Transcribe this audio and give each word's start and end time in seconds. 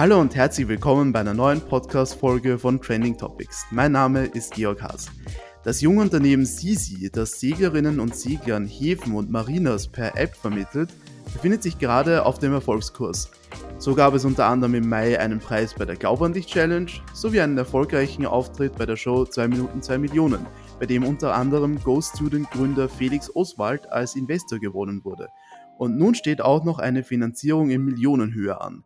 Hallo 0.00 0.18
und 0.18 0.34
herzlich 0.34 0.66
willkommen 0.66 1.12
bei 1.12 1.20
einer 1.20 1.34
neuen 1.34 1.60
Podcast-Folge 1.60 2.58
von 2.58 2.80
Trending 2.80 3.18
Topics. 3.18 3.66
Mein 3.70 3.92
Name 3.92 4.24
ist 4.24 4.54
Georg 4.54 4.80
Haas. 4.80 5.10
Das 5.62 5.82
junge 5.82 6.00
Unternehmen 6.00 6.46
Sisi, 6.46 7.10
das 7.12 7.38
Seglerinnen 7.38 8.00
und 8.00 8.16
Seglern 8.16 8.66
Häfen 8.66 9.14
und 9.14 9.30
Marinas 9.30 9.86
per 9.86 10.16
App 10.16 10.34
vermittelt, 10.34 10.88
befindet 11.30 11.62
sich 11.62 11.78
gerade 11.78 12.24
auf 12.24 12.38
dem 12.38 12.54
Erfolgskurs. 12.54 13.30
So 13.76 13.94
gab 13.94 14.14
es 14.14 14.24
unter 14.24 14.46
anderem 14.46 14.76
im 14.76 14.88
Mai 14.88 15.20
einen 15.20 15.38
Preis 15.38 15.74
bei 15.74 15.84
der 15.84 15.96
Glaub 15.96 16.26
dich 16.32 16.46
Challenge 16.46 16.90
sowie 17.12 17.42
einen 17.42 17.58
erfolgreichen 17.58 18.24
Auftritt 18.24 18.78
bei 18.78 18.86
der 18.86 18.96
Show 18.96 19.26
2 19.26 19.48
Minuten 19.48 19.82
2 19.82 19.98
Millionen, 19.98 20.46
bei 20.78 20.86
dem 20.86 21.04
unter 21.04 21.34
anderem 21.34 21.78
Go 21.78 22.00
Student 22.00 22.50
Gründer 22.52 22.88
Felix 22.88 23.30
Oswald 23.36 23.92
als 23.92 24.16
Investor 24.16 24.60
gewonnen 24.60 25.04
wurde. 25.04 25.28
Und 25.76 25.98
nun 25.98 26.14
steht 26.14 26.40
auch 26.40 26.64
noch 26.64 26.78
eine 26.78 27.04
Finanzierung 27.04 27.68
in 27.68 27.84
Millionenhöhe 27.84 28.58
an. 28.62 28.82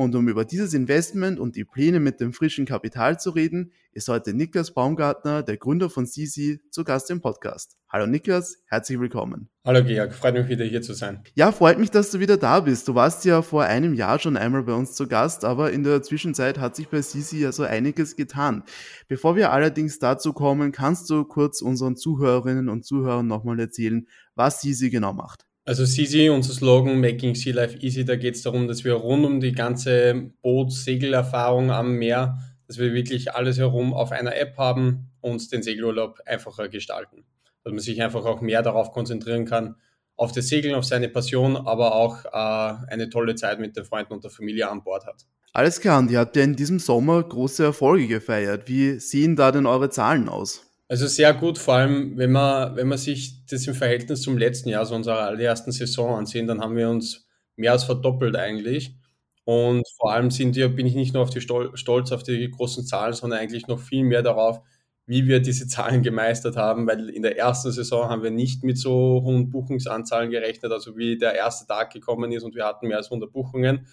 Und 0.00 0.14
um 0.14 0.28
über 0.28 0.44
dieses 0.44 0.74
Investment 0.74 1.40
und 1.40 1.56
die 1.56 1.64
Pläne 1.64 1.98
mit 1.98 2.20
dem 2.20 2.32
frischen 2.32 2.66
Kapital 2.66 3.18
zu 3.18 3.30
reden, 3.30 3.72
ist 3.90 4.06
heute 4.06 4.32
Niklas 4.32 4.72
Baumgartner, 4.72 5.42
der 5.42 5.56
Gründer 5.56 5.90
von 5.90 6.06
Sisi, 6.06 6.60
zu 6.70 6.84
Gast 6.84 7.10
im 7.10 7.20
Podcast. 7.20 7.76
Hallo 7.88 8.06
Niklas, 8.06 8.62
herzlich 8.68 9.00
willkommen. 9.00 9.48
Hallo 9.64 9.82
Georg, 9.82 10.14
freut 10.14 10.34
mich 10.34 10.46
wieder 10.46 10.64
hier 10.64 10.82
zu 10.82 10.92
sein. 10.92 11.24
Ja, 11.34 11.50
freut 11.50 11.80
mich, 11.80 11.90
dass 11.90 12.12
du 12.12 12.20
wieder 12.20 12.36
da 12.36 12.60
bist. 12.60 12.86
Du 12.86 12.94
warst 12.94 13.24
ja 13.24 13.42
vor 13.42 13.64
einem 13.64 13.92
Jahr 13.92 14.20
schon 14.20 14.36
einmal 14.36 14.62
bei 14.62 14.74
uns 14.74 14.94
zu 14.94 15.08
Gast, 15.08 15.44
aber 15.44 15.72
in 15.72 15.82
der 15.82 16.00
Zwischenzeit 16.00 16.60
hat 16.60 16.76
sich 16.76 16.86
bei 16.86 17.02
Sisi 17.02 17.40
ja 17.40 17.50
so 17.50 17.64
einiges 17.64 18.14
getan. 18.14 18.62
Bevor 19.08 19.34
wir 19.34 19.50
allerdings 19.50 19.98
dazu 19.98 20.32
kommen, 20.32 20.70
kannst 20.70 21.10
du 21.10 21.24
kurz 21.24 21.60
unseren 21.60 21.96
Zuhörerinnen 21.96 22.68
und 22.68 22.84
Zuhörern 22.84 23.26
nochmal 23.26 23.58
erzählen, 23.58 24.06
was 24.36 24.60
Sisi 24.60 24.90
genau 24.90 25.12
macht. 25.12 25.47
Also 25.68 25.84
CC, 25.84 26.30
unser 26.30 26.54
Slogan 26.54 26.98
Making 26.98 27.34
Sea 27.34 27.52
Life 27.52 27.76
Easy, 27.80 28.02
da 28.02 28.16
geht 28.16 28.36
es 28.36 28.42
darum, 28.42 28.68
dass 28.68 28.84
wir 28.84 28.94
rund 28.94 29.26
um 29.26 29.38
die 29.38 29.52
ganze 29.52 30.30
Boot-Segelerfahrung 30.40 31.70
am 31.70 31.96
Meer, 31.96 32.38
dass 32.66 32.78
wir 32.78 32.94
wirklich 32.94 33.34
alles 33.34 33.58
herum 33.58 33.92
auf 33.92 34.10
einer 34.10 34.34
App 34.34 34.56
haben 34.56 35.10
und 35.20 35.52
den 35.52 35.62
Segelurlaub 35.62 36.20
einfacher 36.24 36.70
gestalten. 36.70 37.26
Dass 37.64 37.74
man 37.74 37.80
sich 37.80 38.00
einfach 38.00 38.24
auch 38.24 38.40
mehr 38.40 38.62
darauf 38.62 38.92
konzentrieren 38.92 39.44
kann, 39.44 39.74
auf 40.16 40.32
das 40.32 40.48
Segeln, 40.48 40.74
auf 40.74 40.86
seine 40.86 41.10
Passion, 41.10 41.58
aber 41.58 41.94
auch 41.96 42.24
äh, 42.24 42.90
eine 42.90 43.10
tolle 43.10 43.34
Zeit 43.34 43.60
mit 43.60 43.76
den 43.76 43.84
Freunden 43.84 44.14
und 44.14 44.24
der 44.24 44.30
Familie 44.30 44.70
an 44.70 44.82
Bord 44.82 45.04
hat. 45.04 45.26
Alles 45.52 45.82
klar, 45.82 45.98
und 45.98 46.10
ihr 46.10 46.20
habt 46.20 46.34
ja 46.34 46.44
in 46.44 46.56
diesem 46.56 46.78
Sommer 46.78 47.22
große 47.22 47.62
Erfolge 47.62 48.08
gefeiert. 48.08 48.68
Wie 48.68 48.98
sehen 49.00 49.36
da 49.36 49.52
denn 49.52 49.66
eure 49.66 49.90
Zahlen 49.90 50.30
aus? 50.30 50.67
Also 50.90 51.06
sehr 51.06 51.34
gut, 51.34 51.58
vor 51.58 51.74
allem 51.74 52.16
wenn 52.16 52.32
man, 52.32 52.74
wenn 52.76 52.88
man 52.88 52.96
sich 52.96 53.44
das 53.46 53.66
im 53.66 53.74
Verhältnis 53.74 54.22
zum 54.22 54.38
letzten 54.38 54.70
Jahr, 54.70 54.86
so 54.86 54.94
unserer 54.94 55.20
allerersten 55.20 55.70
Saison 55.70 56.16
ansehen, 56.16 56.46
dann 56.46 56.60
haben 56.62 56.76
wir 56.76 56.88
uns 56.88 57.28
mehr 57.56 57.72
als 57.72 57.84
verdoppelt 57.84 58.36
eigentlich. 58.36 58.96
Und 59.44 59.86
vor 59.98 60.12
allem 60.12 60.30
sind 60.30 60.56
wir, 60.56 60.68
bin 60.70 60.86
ich 60.86 60.94
nicht 60.94 61.12
nur 61.12 61.22
auf 61.22 61.30
die 61.30 61.42
Stol 61.42 61.76
stolz 61.76 62.10
auf 62.12 62.22
die 62.22 62.50
großen 62.50 62.86
Zahlen, 62.86 63.12
sondern 63.12 63.38
eigentlich 63.40 63.66
noch 63.66 63.80
viel 63.80 64.02
mehr 64.04 64.22
darauf, 64.22 64.60
wie 65.06 65.26
wir 65.26 65.40
diese 65.40 65.66
Zahlen 65.68 66.02
gemeistert 66.02 66.56
haben, 66.56 66.86
weil 66.86 67.10
in 67.10 67.22
der 67.22 67.38
ersten 67.38 67.70
Saison 67.72 68.08
haben 68.08 68.22
wir 68.22 68.30
nicht 68.30 68.64
mit 68.64 68.78
so 68.78 69.22
hohen 69.24 69.50
Buchungsanzahlen 69.50 70.30
gerechnet, 70.30 70.72
also 70.72 70.96
wie 70.96 71.18
der 71.18 71.34
erste 71.34 71.66
Tag 71.66 71.92
gekommen 71.92 72.32
ist 72.32 72.44
und 72.44 72.54
wir 72.54 72.64
hatten 72.64 72.88
mehr 72.88 72.98
als 72.98 73.06
100 73.06 73.30
Buchungen 73.32 73.86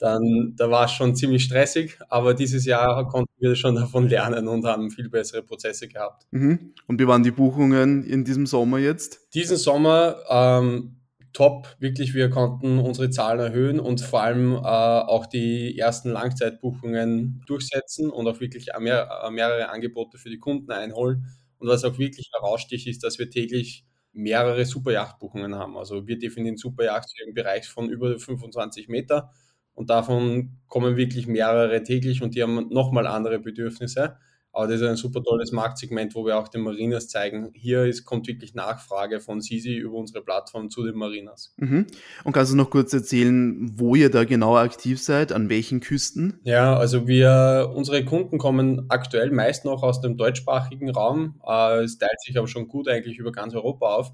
dann 0.00 0.54
da 0.56 0.70
war 0.70 0.86
es 0.86 0.92
schon 0.92 1.14
ziemlich 1.14 1.44
stressig, 1.44 1.98
aber 2.08 2.32
dieses 2.32 2.64
Jahr 2.64 3.06
konnten 3.06 3.32
wir 3.38 3.54
schon 3.54 3.74
davon 3.74 4.08
lernen 4.08 4.48
und 4.48 4.64
haben 4.64 4.90
viel 4.90 5.10
bessere 5.10 5.42
Prozesse 5.42 5.88
gehabt. 5.88 6.26
Mhm. 6.30 6.72
Und 6.86 6.98
wie 6.98 7.06
waren 7.06 7.22
die 7.22 7.30
Buchungen 7.30 8.02
in 8.04 8.24
diesem 8.24 8.46
Sommer 8.46 8.78
jetzt? 8.78 9.28
Diesen 9.34 9.58
Sommer 9.58 10.16
ähm, 10.30 10.96
top, 11.34 11.76
wirklich, 11.78 12.14
wir 12.14 12.30
konnten 12.30 12.78
unsere 12.78 13.10
Zahlen 13.10 13.40
erhöhen 13.40 13.78
und 13.78 14.00
vor 14.00 14.22
allem 14.22 14.54
äh, 14.54 14.58
auch 14.58 15.26
die 15.26 15.78
ersten 15.78 16.10
Langzeitbuchungen 16.10 17.42
durchsetzen 17.46 18.10
und 18.10 18.26
auch 18.26 18.40
wirklich 18.40 18.68
mehr, 18.78 19.08
äh, 19.22 19.30
mehrere 19.30 19.68
Angebote 19.68 20.16
für 20.16 20.30
die 20.30 20.38
Kunden 20.38 20.72
einholen. 20.72 21.26
Und 21.58 21.68
was 21.68 21.84
auch 21.84 21.98
wirklich 21.98 22.30
heraussticht, 22.32 22.86
ist, 22.86 23.04
dass 23.04 23.18
wir 23.18 23.28
täglich 23.28 23.84
mehrere 24.12 24.64
Superjachtbuchungen 24.64 25.54
haben. 25.54 25.76
Also 25.76 26.06
wir 26.06 26.18
definieren 26.18 26.56
Superjacht 26.56 27.12
im 27.26 27.34
Bereich 27.34 27.68
von 27.68 27.90
über 27.90 28.18
25 28.18 28.88
Meter 28.88 29.30
und 29.74 29.90
davon 29.90 30.58
kommen 30.66 30.96
wirklich 30.96 31.26
mehrere 31.26 31.82
täglich 31.82 32.22
und 32.22 32.34
die 32.34 32.42
haben 32.42 32.68
nochmal 32.68 33.06
andere 33.06 33.38
Bedürfnisse. 33.38 34.16
Aber 34.52 34.66
das 34.66 34.80
ist 34.80 34.86
ein 34.86 34.96
super 34.96 35.22
tolles 35.22 35.52
Marktsegment, 35.52 36.14
wo 36.14 36.26
wir 36.26 36.36
auch 36.36 36.48
den 36.48 36.62
Marinas 36.62 37.08
zeigen. 37.08 37.50
Hier 37.54 37.84
ist, 37.84 38.04
kommt 38.04 38.26
wirklich 38.26 38.54
Nachfrage 38.54 39.20
von 39.20 39.40
Sisi 39.40 39.76
über 39.76 39.94
unsere 39.94 40.24
Plattform 40.24 40.70
zu 40.70 40.84
den 40.84 40.96
Marinas. 40.96 41.54
Mhm. 41.56 41.86
Und 42.24 42.32
kannst 42.32 42.52
du 42.52 42.56
noch 42.56 42.70
kurz 42.70 42.92
erzählen, 42.92 43.70
wo 43.78 43.94
ihr 43.94 44.10
da 44.10 44.24
genau 44.24 44.56
aktiv 44.56 45.00
seid, 45.00 45.32
an 45.32 45.48
welchen 45.48 45.80
Küsten? 45.80 46.40
Ja, 46.42 46.76
also 46.76 47.06
wir, 47.06 47.70
unsere 47.74 48.04
Kunden 48.04 48.38
kommen 48.38 48.86
aktuell 48.88 49.30
meist 49.30 49.64
noch 49.64 49.84
aus 49.84 50.00
dem 50.00 50.16
deutschsprachigen 50.16 50.90
Raum. 50.90 51.40
Äh, 51.46 51.84
es 51.84 51.98
teilt 51.98 52.20
sich 52.20 52.36
aber 52.36 52.48
schon 52.48 52.66
gut 52.66 52.88
eigentlich 52.88 53.18
über 53.18 53.30
ganz 53.30 53.54
Europa 53.54 53.86
auf. 53.94 54.12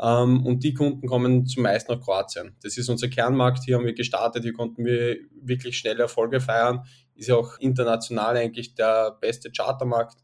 Ähm, 0.00 0.44
und 0.46 0.62
die 0.62 0.74
Kunden 0.74 1.06
kommen 1.06 1.46
zumeist 1.46 1.88
nach 1.88 2.00
Kroatien. 2.00 2.56
Das 2.62 2.76
ist 2.76 2.88
unser 2.88 3.08
Kernmarkt. 3.08 3.64
Hier 3.64 3.76
haben 3.76 3.86
wir 3.86 3.94
gestartet. 3.94 4.44
Hier 4.44 4.52
konnten 4.52 4.84
wir 4.84 5.16
wirklich 5.42 5.78
schnell 5.78 5.98
Erfolge 5.98 6.40
feiern. 6.40 6.84
Ist 7.14 7.28
ja 7.28 7.34
auch 7.34 7.58
international 7.58 8.36
eigentlich 8.36 8.74
der 8.74 9.16
beste 9.20 9.50
Chartermarkt. 9.50 10.18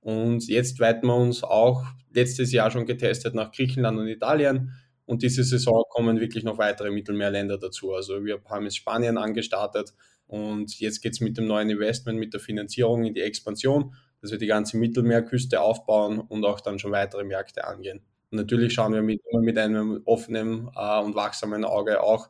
Und 0.00 0.48
jetzt 0.48 0.80
weiten 0.80 1.06
wir 1.06 1.14
uns 1.14 1.44
auch 1.44 1.84
letztes 2.12 2.52
Jahr 2.52 2.70
schon 2.70 2.86
getestet 2.86 3.34
nach 3.34 3.52
Griechenland 3.52 3.98
und 3.98 4.08
Italien. 4.08 4.72
Und 5.04 5.22
diese 5.22 5.44
Saison 5.44 5.84
kommen 5.90 6.20
wirklich 6.20 6.44
noch 6.44 6.58
weitere 6.58 6.90
Mittelmeerländer 6.90 7.58
dazu. 7.58 7.92
Also 7.92 8.24
wir 8.24 8.40
haben 8.48 8.64
jetzt 8.64 8.76
Spanien 8.76 9.18
angestartet 9.18 9.92
und 10.26 10.78
jetzt 10.78 11.02
geht 11.02 11.14
es 11.14 11.20
mit 11.20 11.36
dem 11.36 11.46
neuen 11.46 11.68
Investment, 11.68 12.18
mit 12.18 12.32
der 12.32 12.40
Finanzierung 12.40 13.04
in 13.04 13.14
die 13.14 13.20
Expansion, 13.20 13.94
dass 14.22 14.30
wir 14.30 14.38
die 14.38 14.46
ganze 14.46 14.76
Mittelmeerküste 14.76 15.60
aufbauen 15.60 16.20
und 16.20 16.44
auch 16.44 16.60
dann 16.60 16.78
schon 16.78 16.92
weitere 16.92 17.24
Märkte 17.24 17.64
angehen. 17.64 18.02
Und 18.30 18.38
natürlich 18.38 18.72
schauen 18.72 18.92
wir 18.92 19.02
mit, 19.02 19.20
immer 19.30 19.42
mit 19.42 19.58
einem 19.58 20.02
offenen 20.04 20.70
äh, 20.74 21.00
und 21.00 21.14
wachsamen 21.14 21.64
Auge 21.64 22.02
auch 22.02 22.28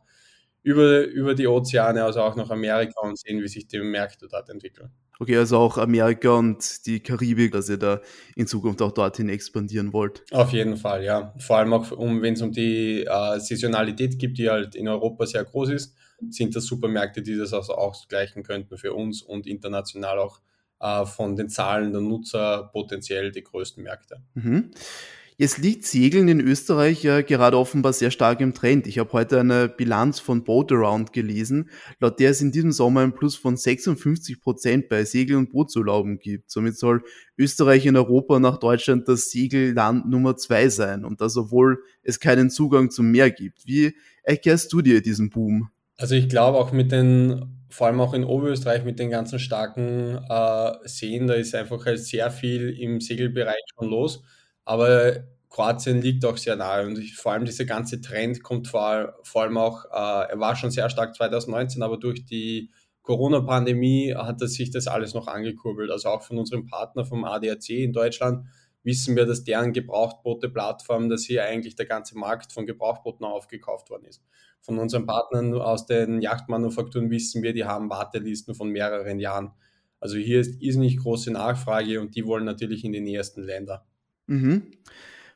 über, 0.62 1.04
über 1.04 1.34
die 1.34 1.46
Ozeane, 1.46 2.04
also 2.04 2.20
auch 2.20 2.36
nach 2.36 2.50
Amerika 2.50 3.00
und 3.00 3.18
sehen, 3.18 3.42
wie 3.42 3.48
sich 3.48 3.66
die 3.66 3.78
Märkte 3.80 4.28
dort 4.28 4.48
entwickeln. 4.50 4.90
Okay, 5.18 5.36
also 5.36 5.58
auch 5.58 5.76
Amerika 5.76 6.30
und 6.30 6.86
die 6.86 7.00
Karibik, 7.00 7.52
dass 7.52 7.68
ihr 7.68 7.76
da 7.76 8.00
in 8.36 8.46
Zukunft 8.46 8.80
auch 8.80 8.92
dorthin 8.92 9.28
expandieren 9.28 9.92
wollt. 9.92 10.24
Auf 10.32 10.52
jeden 10.52 10.78
Fall, 10.78 11.04
ja. 11.04 11.34
Vor 11.38 11.58
allem 11.58 11.74
auch, 11.74 11.90
um, 11.92 12.22
wenn 12.22 12.34
es 12.34 12.42
um 12.42 12.52
die 12.52 13.04
äh, 13.04 13.38
Saisonalität 13.38 14.18
gibt, 14.18 14.38
die 14.38 14.48
halt 14.48 14.74
in 14.74 14.88
Europa 14.88 15.26
sehr 15.26 15.44
groß 15.44 15.70
ist, 15.70 15.94
sind 16.30 16.56
das 16.56 16.64
Supermärkte, 16.64 17.22
die 17.22 17.36
das 17.36 17.52
also 17.52 17.74
ausgleichen 17.74 18.42
könnten 18.42 18.78
für 18.78 18.94
uns 18.94 19.20
und 19.20 19.46
international 19.46 20.18
auch 20.18 20.40
äh, 20.80 21.04
von 21.04 21.36
den 21.36 21.50
Zahlen 21.50 21.92
der 21.92 22.00
Nutzer 22.00 22.70
potenziell 22.72 23.30
die 23.30 23.44
größten 23.44 23.82
Märkte. 23.82 24.22
Mhm. 24.34 24.70
Jetzt 25.40 25.56
liegt 25.56 25.86
Segeln 25.86 26.28
in 26.28 26.38
Österreich 26.38 27.02
ja 27.02 27.22
gerade 27.22 27.56
offenbar 27.56 27.94
sehr 27.94 28.10
stark 28.10 28.42
im 28.42 28.52
Trend. 28.52 28.86
Ich 28.86 28.98
habe 28.98 29.10
heute 29.14 29.40
eine 29.40 29.70
Bilanz 29.70 30.20
von 30.20 30.44
Boat 30.44 30.70
Around 30.70 31.14
gelesen, 31.14 31.70
laut 31.98 32.20
der 32.20 32.32
es 32.32 32.42
in 32.42 32.52
diesem 32.52 32.72
Sommer 32.72 33.00
ein 33.00 33.14
Plus 33.14 33.36
von 33.36 33.56
56 33.56 34.42
Prozent 34.42 34.90
bei 34.90 35.06
Segel- 35.06 35.38
und 35.38 35.50
Bootsurlauben 35.50 36.18
gibt. 36.18 36.50
Somit 36.50 36.76
soll 36.76 37.02
Österreich 37.38 37.86
in 37.86 37.96
Europa 37.96 38.38
nach 38.38 38.58
Deutschland 38.58 39.08
das 39.08 39.30
Segelland 39.30 40.10
Nummer 40.10 40.36
zwei 40.36 40.68
sein 40.68 41.06
und 41.06 41.22
das, 41.22 41.38
obwohl 41.38 41.78
es 42.02 42.20
keinen 42.20 42.50
Zugang 42.50 42.90
zum 42.90 43.10
Meer 43.10 43.30
gibt. 43.30 43.66
Wie 43.66 43.96
erklärst 44.22 44.70
du 44.74 44.82
dir 44.82 45.00
diesen 45.00 45.30
Boom? 45.30 45.70
Also 45.96 46.16
ich 46.16 46.28
glaube 46.28 46.58
auch 46.58 46.72
mit 46.72 46.92
den, 46.92 47.64
vor 47.70 47.86
allem 47.86 48.02
auch 48.02 48.12
in 48.12 48.24
Oberösterreich 48.24 48.84
mit 48.84 48.98
den 48.98 49.08
ganzen 49.08 49.38
starken 49.38 50.18
äh, 50.28 50.72
Seen, 50.84 51.28
da 51.28 51.32
ist 51.32 51.54
einfach 51.54 51.86
halt 51.86 52.00
sehr 52.00 52.30
viel 52.30 52.78
im 52.78 53.00
Segelbereich 53.00 53.62
schon 53.74 53.88
los 53.88 54.22
aber 54.70 55.24
Kroatien 55.48 56.00
liegt 56.00 56.24
auch 56.24 56.36
sehr 56.36 56.54
nahe 56.54 56.86
und 56.86 56.96
ich, 56.96 57.16
vor 57.16 57.32
allem 57.32 57.44
dieser 57.44 57.64
ganze 57.64 58.00
Trend 58.00 58.44
kommt 58.44 58.68
vor, 58.68 59.16
vor 59.24 59.42
allem 59.42 59.56
auch, 59.58 59.84
äh, 59.86 60.30
er 60.30 60.38
war 60.38 60.54
schon 60.54 60.70
sehr 60.70 60.88
stark 60.88 61.16
2019, 61.16 61.82
aber 61.82 61.96
durch 61.96 62.24
die 62.24 62.70
Corona-Pandemie 63.02 64.14
hat 64.14 64.38
sich 64.38 64.70
das 64.70 64.86
alles 64.86 65.12
noch 65.12 65.26
angekurbelt. 65.26 65.90
Also 65.90 66.08
auch 66.10 66.22
von 66.22 66.38
unserem 66.38 66.66
Partner 66.66 67.04
vom 67.04 67.24
ADAC 67.24 67.70
in 67.70 67.92
Deutschland 67.92 68.46
wissen 68.84 69.16
wir, 69.16 69.26
dass 69.26 69.42
deren 69.42 69.72
Gebrauchtboote-Plattform, 69.72 71.08
dass 71.08 71.24
hier 71.24 71.42
eigentlich 71.44 71.74
der 71.74 71.86
ganze 71.86 72.16
Markt 72.16 72.52
von 72.52 72.64
Gebrauchtbooten 72.64 73.26
aufgekauft 73.26 73.90
worden 73.90 74.04
ist. 74.04 74.22
Von 74.60 74.78
unseren 74.78 75.04
Partnern 75.04 75.52
aus 75.54 75.84
den 75.84 76.22
Yachtmanufakturen 76.22 77.10
wissen 77.10 77.42
wir, 77.42 77.54
die 77.54 77.64
haben 77.64 77.90
Wartelisten 77.90 78.54
von 78.54 78.68
mehreren 78.68 79.18
Jahren. 79.18 79.50
Also 79.98 80.16
hier 80.16 80.40
ist 80.40 80.62
irrsinnig 80.62 80.98
große 80.98 81.32
Nachfrage 81.32 82.00
und 82.00 82.14
die 82.14 82.24
wollen 82.24 82.44
natürlich 82.44 82.84
in 82.84 82.92
die 82.92 83.00
nähersten 83.00 83.42
Länder. 83.42 83.84
Mhm. 84.30 84.62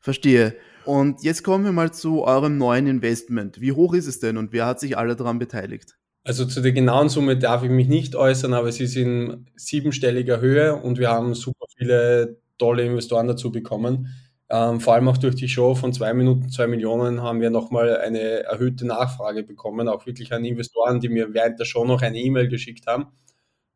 Verstehe. 0.00 0.54
Und 0.84 1.22
jetzt 1.22 1.42
kommen 1.42 1.64
wir 1.64 1.72
mal 1.72 1.92
zu 1.92 2.24
eurem 2.24 2.58
neuen 2.58 2.86
Investment. 2.86 3.60
Wie 3.60 3.72
hoch 3.72 3.94
ist 3.94 4.06
es 4.06 4.20
denn 4.20 4.36
und 4.36 4.52
wer 4.52 4.66
hat 4.66 4.80
sich 4.80 4.96
alle 4.96 5.16
daran 5.16 5.38
beteiligt? 5.38 5.96
Also 6.24 6.46
zu 6.46 6.60
der 6.62 6.72
genauen 6.72 7.08
Summe 7.08 7.36
darf 7.36 7.64
ich 7.64 7.70
mich 7.70 7.88
nicht 7.88 8.16
äußern, 8.16 8.54
aber 8.54 8.70
sie 8.72 8.84
ist 8.84 8.96
in 8.96 9.46
siebenstelliger 9.56 10.40
Höhe 10.40 10.74
und 10.76 10.98
wir 10.98 11.10
haben 11.10 11.34
super 11.34 11.66
viele 11.76 12.38
tolle 12.58 12.84
Investoren 12.84 13.26
dazu 13.26 13.50
bekommen. 13.50 14.08
Ähm, 14.48 14.80
vor 14.80 14.94
allem 14.94 15.08
auch 15.08 15.16
durch 15.16 15.34
die 15.34 15.48
Show 15.48 15.74
von 15.74 15.92
zwei 15.92 16.14
Minuten, 16.14 16.50
zwei 16.50 16.66
Millionen 16.66 17.22
haben 17.22 17.40
wir 17.40 17.50
nochmal 17.50 17.96
eine 17.98 18.44
erhöhte 18.44 18.86
Nachfrage 18.86 19.42
bekommen, 19.42 19.88
auch 19.88 20.06
wirklich 20.06 20.32
an 20.32 20.44
Investoren, 20.44 21.00
die 21.00 21.08
mir 21.08 21.34
während 21.34 21.58
der 21.58 21.64
Show 21.64 21.84
noch 21.84 22.02
eine 22.02 22.18
E-Mail 22.18 22.48
geschickt 22.48 22.86
haben. 22.86 23.08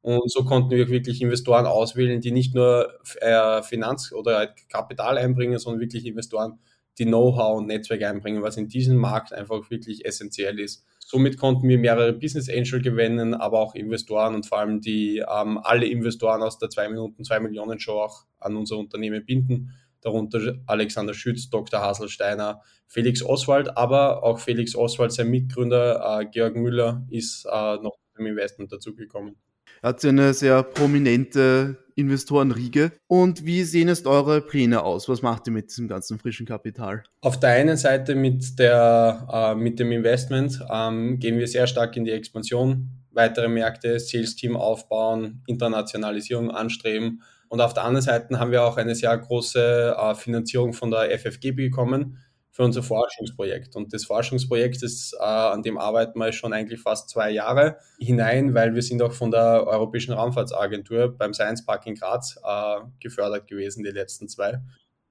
Und 0.08 0.30
so 0.30 0.42
konnten 0.42 0.70
wir 0.70 0.88
wirklich 0.88 1.20
Investoren 1.20 1.66
auswählen, 1.66 2.22
die 2.22 2.30
nicht 2.30 2.54
nur 2.54 2.98
äh, 3.20 3.62
Finanz- 3.62 4.10
oder 4.10 4.38
halt 4.38 4.66
Kapital 4.70 5.18
einbringen, 5.18 5.58
sondern 5.58 5.82
wirklich 5.82 6.06
Investoren, 6.06 6.60
die 6.96 7.04
Know-how 7.04 7.58
und 7.58 7.66
Netzwerk 7.66 8.02
einbringen, 8.02 8.42
was 8.42 8.56
in 8.56 8.68
diesem 8.68 8.96
Markt 8.96 9.34
einfach 9.34 9.70
wirklich 9.70 10.06
essentiell 10.06 10.58
ist. 10.60 10.86
Somit 10.98 11.36
konnten 11.36 11.68
wir 11.68 11.76
mehrere 11.76 12.14
Business 12.14 12.48
Angel 12.48 12.80
gewinnen, 12.80 13.34
aber 13.34 13.60
auch 13.60 13.74
Investoren 13.74 14.34
und 14.34 14.46
vor 14.46 14.60
allem 14.60 14.80
die 14.80 15.18
ähm, 15.18 15.58
alle 15.62 15.84
Investoren 15.84 16.42
aus 16.42 16.56
der 16.56 16.70
2 16.70 16.88
Minuten 16.88 17.22
2 17.22 17.40
Millionen 17.40 17.78
Show 17.78 18.00
auch 18.00 18.24
an 18.38 18.56
unser 18.56 18.78
Unternehmen 18.78 19.26
binden. 19.26 19.74
Darunter 20.00 20.54
Alexander 20.64 21.12
Schütz, 21.12 21.50
Dr. 21.50 21.82
Haselsteiner, 21.82 22.62
Felix 22.86 23.22
Oswald, 23.22 23.76
aber 23.76 24.22
auch 24.22 24.38
Felix 24.38 24.74
Oswald, 24.74 25.12
sein 25.12 25.28
Mitgründer 25.28 26.20
äh, 26.22 26.24
Georg 26.24 26.56
Müller, 26.56 27.06
ist 27.10 27.44
äh, 27.44 27.76
noch 27.76 27.98
im 28.16 28.24
Investment 28.24 28.72
dazugekommen. 28.72 29.36
Er 29.82 29.90
hat 29.90 30.02
ja 30.02 30.10
eine 30.10 30.34
sehr 30.34 30.62
prominente 30.62 31.76
Investorenriege. 31.98 32.92
Und 33.08 33.44
wie 33.44 33.64
sehen 33.64 33.88
jetzt 33.88 34.06
eure 34.06 34.40
Pläne 34.40 34.82
aus? 34.82 35.08
Was 35.08 35.20
macht 35.20 35.48
ihr 35.48 35.52
mit 35.52 35.70
diesem 35.70 35.88
ganzen 35.88 36.18
frischen 36.18 36.46
Kapital? 36.46 37.02
Auf 37.20 37.40
der 37.40 37.50
einen 37.50 37.76
Seite 37.76 38.14
mit, 38.14 38.58
der, 38.58 39.26
äh, 39.32 39.54
mit 39.56 39.80
dem 39.80 39.90
Investment 39.90 40.60
ähm, 40.70 41.18
gehen 41.18 41.38
wir 41.38 41.48
sehr 41.48 41.66
stark 41.66 41.96
in 41.96 42.04
die 42.04 42.12
Expansion, 42.12 42.88
weitere 43.10 43.48
Märkte, 43.48 43.98
Sales-Team 43.98 44.56
aufbauen, 44.56 45.42
Internationalisierung 45.46 46.52
anstreben. 46.52 47.22
Und 47.48 47.60
auf 47.60 47.74
der 47.74 47.84
anderen 47.84 48.04
Seite 48.04 48.38
haben 48.38 48.52
wir 48.52 48.62
auch 48.62 48.76
eine 48.76 48.94
sehr 48.94 49.16
große 49.16 49.96
äh, 49.98 50.14
Finanzierung 50.14 50.74
von 50.74 50.90
der 50.90 51.10
FFG 51.18 51.50
bekommen 51.52 52.18
für 52.58 52.64
unser 52.64 52.82
Forschungsprojekt. 52.82 53.76
Und 53.76 53.92
das 53.92 54.04
Forschungsprojekt 54.04 54.82
ist, 54.82 55.14
äh, 55.14 55.22
an 55.22 55.62
dem 55.62 55.78
arbeiten 55.78 56.18
wir 56.18 56.32
schon 56.32 56.52
eigentlich 56.52 56.80
fast 56.80 57.08
zwei 57.08 57.30
Jahre 57.30 57.76
hinein, 58.00 58.52
weil 58.52 58.74
wir 58.74 58.82
sind 58.82 59.00
auch 59.00 59.12
von 59.12 59.30
der 59.30 59.64
Europäischen 59.64 60.12
Raumfahrtsagentur 60.12 61.16
beim 61.16 61.32
Science 61.32 61.64
Park 61.64 61.86
in 61.86 61.94
Graz 61.94 62.36
äh, 62.44 62.80
gefördert 62.98 63.46
gewesen, 63.46 63.84
die 63.84 63.90
letzten 63.90 64.26
zwei. 64.26 64.60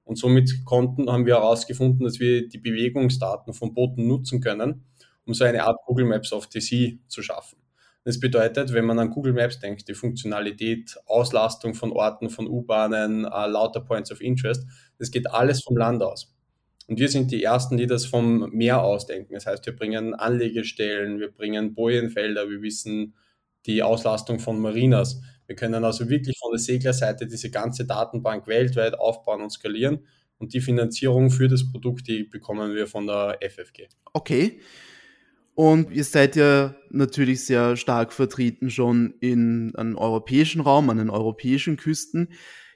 Und 0.04 0.16
somit 0.16 0.62
konnten, 0.66 1.10
haben 1.10 1.24
wir 1.24 1.36
herausgefunden, 1.36 2.04
dass 2.04 2.20
wir 2.20 2.46
die 2.46 2.58
Bewegungsdaten 2.58 3.54
von 3.54 3.72
Booten 3.72 4.06
nutzen 4.06 4.42
können, 4.42 4.84
um 5.24 5.32
so 5.32 5.44
eine 5.44 5.64
Art 5.64 5.78
Google 5.86 6.04
Maps 6.04 6.34
of 6.34 6.48
the 6.50 6.60
Sea 6.60 6.98
zu 7.08 7.22
schaffen. 7.22 7.56
Das 8.04 8.20
bedeutet, 8.20 8.74
wenn 8.74 8.84
man 8.84 8.98
an 8.98 9.08
Google 9.08 9.32
Maps 9.32 9.58
denkt, 9.58 9.88
die 9.88 9.94
Funktionalität, 9.94 10.98
Auslastung 11.06 11.72
von 11.72 11.92
Orten, 11.92 12.28
von 12.28 12.46
U-Bahnen, 12.46 13.24
äh, 13.24 13.46
lauter 13.46 13.80
Points 13.80 14.12
of 14.12 14.20
Interest, 14.20 14.66
das 14.98 15.10
geht 15.10 15.30
alles 15.30 15.62
vom 15.62 15.78
Land 15.78 16.02
aus. 16.02 16.34
Und 16.88 16.98
wir 16.98 17.08
sind 17.10 17.30
die 17.30 17.42
Ersten, 17.44 17.76
die 17.76 17.86
das 17.86 18.06
vom 18.06 18.50
Meer 18.50 18.82
aus 18.82 19.06
denken. 19.06 19.34
Das 19.34 19.46
heißt, 19.46 19.64
wir 19.66 19.76
bringen 19.76 20.14
Anlegestellen, 20.14 21.20
wir 21.20 21.30
bringen 21.30 21.74
Bojenfelder, 21.74 22.48
wir 22.48 22.62
wissen 22.62 23.14
die 23.66 23.82
Auslastung 23.82 24.40
von 24.40 24.58
Marinas. 24.58 25.20
Wir 25.46 25.54
können 25.54 25.84
also 25.84 26.08
wirklich 26.08 26.38
von 26.38 26.50
der 26.50 26.58
Seglerseite 26.58 27.26
diese 27.26 27.50
ganze 27.50 27.84
Datenbank 27.84 28.46
weltweit 28.46 28.98
aufbauen 28.98 29.42
und 29.42 29.50
skalieren. 29.50 30.06
Und 30.38 30.54
die 30.54 30.60
Finanzierung 30.60 31.30
für 31.30 31.48
das 31.48 31.70
Produkt, 31.70 32.08
die 32.08 32.24
bekommen 32.24 32.74
wir 32.74 32.86
von 32.86 33.06
der 33.06 33.38
FFG. 33.42 33.88
Okay. 34.14 34.60
Und 35.54 35.90
ihr 35.90 36.04
seid 36.04 36.36
ja 36.36 36.74
natürlich 36.90 37.44
sehr 37.44 37.76
stark 37.76 38.12
vertreten 38.12 38.70
schon 38.70 39.14
in 39.20 39.74
einem 39.74 39.98
europäischen 39.98 40.62
Raum, 40.62 40.88
an 40.88 40.98
den 40.98 41.10
europäischen 41.10 41.76
Küsten. 41.76 42.28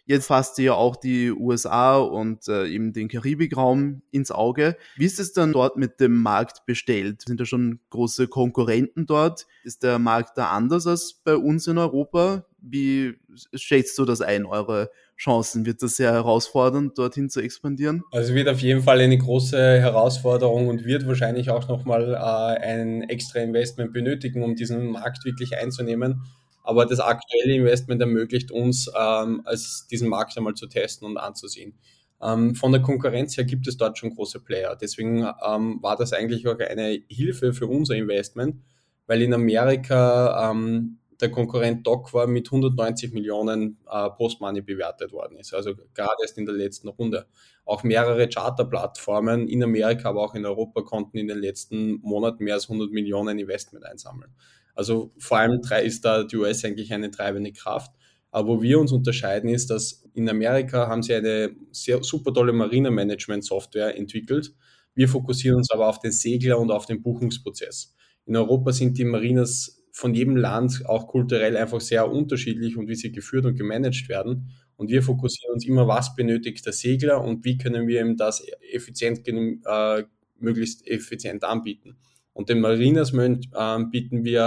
Jetzt 0.04 0.26
fasst 0.26 0.58
ihr 0.58 0.64
ja 0.64 0.74
auch 0.74 0.96
die 0.96 1.30
USA 1.30 1.96
und 1.96 2.48
äh, 2.48 2.66
eben 2.66 2.92
den 2.92 3.08
Karibikraum 3.08 4.02
ins 4.10 4.32
Auge. 4.32 4.76
Wie 4.96 5.04
ist 5.04 5.20
es 5.20 5.32
dann 5.32 5.52
dort 5.52 5.76
mit 5.76 6.00
dem 6.00 6.20
Markt 6.20 6.66
bestellt? 6.66 7.22
Sind 7.22 7.40
da 7.40 7.44
schon 7.44 7.78
große 7.90 8.26
Konkurrenten 8.26 9.06
dort? 9.06 9.46
Ist 9.62 9.84
der 9.84 10.00
Markt 10.00 10.36
da 10.36 10.50
anders 10.50 10.86
als 10.88 11.14
bei 11.24 11.36
uns 11.36 11.68
in 11.68 11.78
Europa? 11.78 12.46
Wie 12.60 13.14
schätzt 13.54 13.96
du 13.98 14.04
das 14.04 14.20
ein, 14.20 14.44
eure 14.44 14.90
Chancen? 15.16 15.66
Wird 15.66 15.82
das 15.82 15.96
sehr 15.96 16.12
herausfordernd, 16.12 16.98
dorthin 16.98 17.30
zu 17.30 17.40
expandieren? 17.40 18.02
Also 18.10 18.34
wird 18.34 18.48
auf 18.48 18.60
jeden 18.60 18.82
Fall 18.82 19.00
eine 19.00 19.18
große 19.18 19.56
Herausforderung 19.56 20.66
und 20.66 20.84
wird 20.84 21.06
wahrscheinlich 21.06 21.50
auch 21.50 21.68
nochmal 21.68 22.14
äh, 22.14 22.16
ein 22.16 23.02
extra 23.02 23.38
Investment 23.38 23.92
benötigen, 23.92 24.42
um 24.42 24.56
diesen 24.56 24.90
Markt 24.90 25.24
wirklich 25.24 25.56
einzunehmen. 25.56 26.22
Aber 26.62 26.86
das 26.86 27.00
aktuelle 27.00 27.54
Investment 27.54 28.00
ermöglicht 28.00 28.50
uns, 28.50 28.90
ähm, 28.96 29.42
als 29.44 29.86
diesen 29.90 30.08
Markt 30.08 30.36
einmal 30.36 30.54
zu 30.54 30.66
testen 30.66 31.06
und 31.06 31.16
anzusehen. 31.16 31.74
Ähm, 32.22 32.54
von 32.54 32.70
der 32.72 32.82
Konkurrenz 32.82 33.36
her 33.36 33.44
gibt 33.44 33.66
es 33.66 33.76
dort 33.76 33.98
schon 33.98 34.14
große 34.14 34.40
Player. 34.40 34.76
Deswegen 34.76 35.26
ähm, 35.44 35.78
war 35.82 35.96
das 35.96 36.12
eigentlich 36.12 36.46
auch 36.46 36.58
eine 36.58 37.02
Hilfe 37.08 37.52
für 37.52 37.66
unser 37.66 37.96
Investment, 37.96 38.62
weil 39.06 39.22
in 39.22 39.34
Amerika 39.34 40.50
ähm, 40.50 40.98
der 41.20 41.30
Konkurrent 41.30 41.86
Doc 41.86 42.12
war 42.14 42.26
mit 42.26 42.48
190 42.48 43.12
Millionen 43.12 43.78
äh, 43.90 44.10
Postmoney 44.10 44.60
bewertet 44.60 45.12
worden 45.12 45.36
ist. 45.36 45.54
Also 45.54 45.74
gerade 45.94 46.16
erst 46.20 46.36
in 46.36 46.46
der 46.46 46.54
letzten 46.54 46.88
Runde. 46.88 47.26
Auch 47.64 47.84
mehrere 47.84 48.28
Charterplattformen 48.28 49.48
in 49.48 49.62
Amerika, 49.62 50.08
aber 50.08 50.22
auch 50.22 50.34
in 50.34 50.44
Europa 50.44 50.82
konnten 50.82 51.18
in 51.18 51.28
den 51.28 51.38
letzten 51.38 52.00
Monaten 52.00 52.42
mehr 52.42 52.54
als 52.54 52.64
100 52.64 52.90
Millionen 52.90 53.38
Investment 53.38 53.84
einsammeln. 53.84 54.34
Also 54.74 55.12
vor 55.18 55.38
allem 55.38 55.60
ist 55.84 56.04
da 56.04 56.24
die 56.24 56.36
US 56.36 56.64
eigentlich 56.64 56.92
eine 56.92 57.10
treibende 57.10 57.52
Kraft. 57.52 57.92
Aber 58.30 58.48
wo 58.48 58.62
wir 58.62 58.80
uns 58.80 58.92
unterscheiden, 58.92 59.50
ist, 59.50 59.68
dass 59.68 60.04
in 60.14 60.28
Amerika 60.28 60.88
haben 60.88 61.02
sie 61.02 61.14
eine 61.14 61.54
sehr 61.70 62.02
super 62.02 62.32
tolle 62.32 62.52
Marina-Management-Software 62.52 63.96
entwickelt. 63.96 64.54
Wir 64.94 65.08
fokussieren 65.08 65.58
uns 65.58 65.70
aber 65.70 65.88
auf 65.88 66.00
den 66.00 66.12
Segler 66.12 66.58
und 66.58 66.70
auf 66.70 66.86
den 66.86 67.02
Buchungsprozess. 67.02 67.94
In 68.24 68.36
Europa 68.36 68.72
sind 68.72 68.96
die 68.98 69.04
Marinas 69.04 69.82
von 69.92 70.14
jedem 70.14 70.36
Land 70.36 70.82
auch 70.86 71.06
kulturell 71.06 71.56
einfach 71.56 71.80
sehr 71.80 72.10
unterschiedlich 72.10 72.78
und 72.78 72.88
wie 72.88 72.94
sie 72.94 73.12
geführt 73.12 73.44
und 73.44 73.56
gemanagt 73.56 74.08
werden. 74.08 74.50
Und 74.76 74.90
wir 74.90 75.02
fokussieren 75.02 75.54
uns 75.54 75.66
immer, 75.66 75.86
was 75.86 76.16
benötigt 76.16 76.64
der 76.64 76.72
Segler 76.72 77.22
und 77.22 77.44
wie 77.44 77.58
können 77.58 77.86
wir 77.86 78.00
ihm 78.00 78.16
das 78.16 78.42
effizient, 78.72 79.28
äh, 79.28 80.04
möglichst 80.38 80.86
effizient 80.86 81.44
anbieten. 81.44 81.98
Und 82.32 82.48
den 82.48 82.60
Marinas 82.60 83.12
äh, 83.12 83.84
bieten 83.90 84.24
wir 84.24 84.40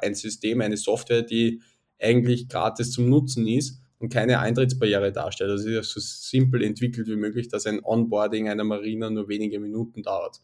äh, 0.00 0.06
ein 0.06 0.14
System, 0.14 0.60
eine 0.60 0.76
Software, 0.76 1.22
die 1.22 1.62
eigentlich 2.00 2.48
gratis 2.48 2.90
zum 2.90 3.08
Nutzen 3.08 3.46
ist 3.46 3.80
und 3.98 4.12
keine 4.12 4.40
Eintrittsbarriere 4.40 5.12
darstellt. 5.12 5.50
Also 5.50 5.68
ist 5.68 5.92
so 5.92 6.00
simpel 6.00 6.62
entwickelt 6.62 7.06
wie 7.06 7.16
möglich, 7.16 7.48
dass 7.48 7.66
ein 7.66 7.80
Onboarding 7.82 8.48
einer 8.48 8.64
Marina 8.64 9.08
nur 9.08 9.28
wenige 9.28 9.60
Minuten 9.60 10.02
dauert. 10.02 10.40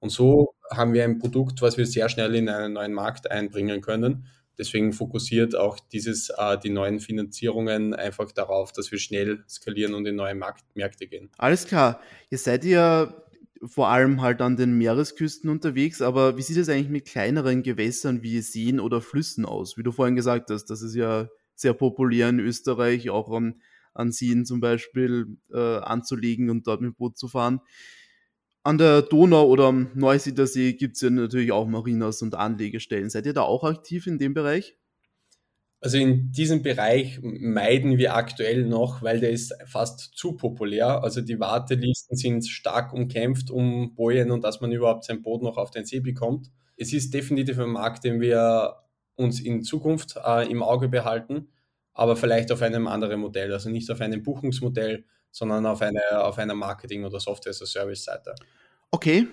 Und 0.00 0.10
so 0.10 0.54
haben 0.70 0.92
wir 0.92 1.04
ein 1.04 1.18
Produkt, 1.18 1.62
was 1.62 1.78
wir 1.78 1.86
sehr 1.86 2.10
schnell 2.10 2.34
in 2.34 2.50
einen 2.50 2.74
neuen 2.74 2.92
Markt 2.92 3.30
einbringen 3.30 3.80
können. 3.80 4.26
Deswegen 4.58 4.92
fokussiert 4.92 5.56
auch 5.56 5.80
dieses, 5.80 6.28
äh, 6.28 6.58
die 6.58 6.70
neuen 6.70 7.00
Finanzierungen 7.00 7.94
einfach 7.94 8.30
darauf, 8.30 8.70
dass 8.72 8.92
wir 8.92 8.98
schnell 8.98 9.42
skalieren 9.48 9.94
und 9.94 10.06
in 10.06 10.16
neue 10.16 10.34
Markt, 10.34 10.64
Märkte 10.74 11.06
gehen. 11.06 11.30
Alles 11.38 11.66
klar. 11.66 12.00
Ihr 12.30 12.38
seid 12.38 12.64
ja 12.64 13.14
vor 13.66 13.88
allem 13.88 14.20
halt 14.20 14.40
an 14.40 14.56
den 14.56 14.76
Meeresküsten 14.78 15.50
unterwegs, 15.50 16.02
aber 16.02 16.36
wie 16.36 16.42
sieht 16.42 16.56
es 16.56 16.68
eigentlich 16.68 16.88
mit 16.88 17.06
kleineren 17.06 17.62
Gewässern 17.62 18.22
wie 18.22 18.40
Seen 18.40 18.80
oder 18.80 19.00
Flüssen 19.00 19.44
aus? 19.44 19.76
Wie 19.76 19.82
du 19.82 19.92
vorhin 19.92 20.16
gesagt 20.16 20.50
hast, 20.50 20.66
das 20.66 20.82
ist 20.82 20.94
ja 20.94 21.28
sehr 21.54 21.72
populär 21.72 22.28
in 22.28 22.40
Österreich, 22.40 23.10
auch 23.10 23.30
an, 23.30 23.60
an 23.92 24.12
Seen 24.12 24.44
zum 24.44 24.60
Beispiel 24.60 25.38
äh, 25.52 25.78
anzulegen 25.78 26.50
und 26.50 26.66
dort 26.66 26.80
mit 26.80 26.96
Boot 26.96 27.16
zu 27.16 27.28
fahren. 27.28 27.60
An 28.62 28.78
der 28.78 29.02
Donau 29.02 29.46
oder 29.46 29.64
am 29.64 29.90
Neusiedler 29.94 30.46
See 30.46 30.72
gibt 30.72 30.96
es 30.96 31.02
ja 31.02 31.10
natürlich 31.10 31.52
auch 31.52 31.66
Marinas 31.66 32.22
und 32.22 32.34
Anlegestellen. 32.34 33.10
Seid 33.10 33.26
ihr 33.26 33.34
da 33.34 33.42
auch 33.42 33.62
aktiv 33.62 34.06
in 34.06 34.18
dem 34.18 34.32
Bereich? 34.32 34.76
Also 35.84 35.98
in 35.98 36.32
diesem 36.32 36.62
Bereich 36.62 37.18
meiden 37.20 37.98
wir 37.98 38.14
aktuell 38.14 38.64
noch, 38.64 39.02
weil 39.02 39.20
der 39.20 39.32
ist 39.32 39.54
fast 39.66 40.12
zu 40.16 40.32
populär. 40.32 41.04
Also 41.04 41.20
die 41.20 41.38
Wartelisten 41.38 42.16
sind 42.16 42.46
stark 42.46 42.94
umkämpft 42.94 43.50
um 43.50 43.94
Bojen 43.94 44.30
und 44.30 44.42
dass 44.44 44.62
man 44.62 44.72
überhaupt 44.72 45.04
sein 45.04 45.20
Boot 45.20 45.42
noch 45.42 45.58
auf 45.58 45.70
den 45.70 45.84
See 45.84 46.00
bekommt. 46.00 46.50
Es 46.78 46.94
ist 46.94 47.12
definitiv 47.12 47.58
ein 47.58 47.68
Markt, 47.68 48.02
den 48.04 48.22
wir 48.22 48.76
uns 49.16 49.40
in 49.40 49.62
Zukunft 49.62 50.16
äh, 50.24 50.50
im 50.50 50.62
Auge 50.62 50.88
behalten, 50.88 51.48
aber 51.92 52.16
vielleicht 52.16 52.50
auf 52.50 52.62
einem 52.62 52.86
anderen 52.86 53.20
Modell. 53.20 53.52
Also 53.52 53.68
nicht 53.68 53.90
auf 53.90 54.00
einem 54.00 54.22
Buchungsmodell, 54.22 55.04
sondern 55.30 55.66
auf, 55.66 55.82
eine, 55.82 56.00
auf 56.24 56.38
einer 56.38 56.54
Marketing- 56.54 57.04
oder 57.04 57.20
Software-as-a-Service-Seite. 57.20 58.34
Okay, 58.90 59.26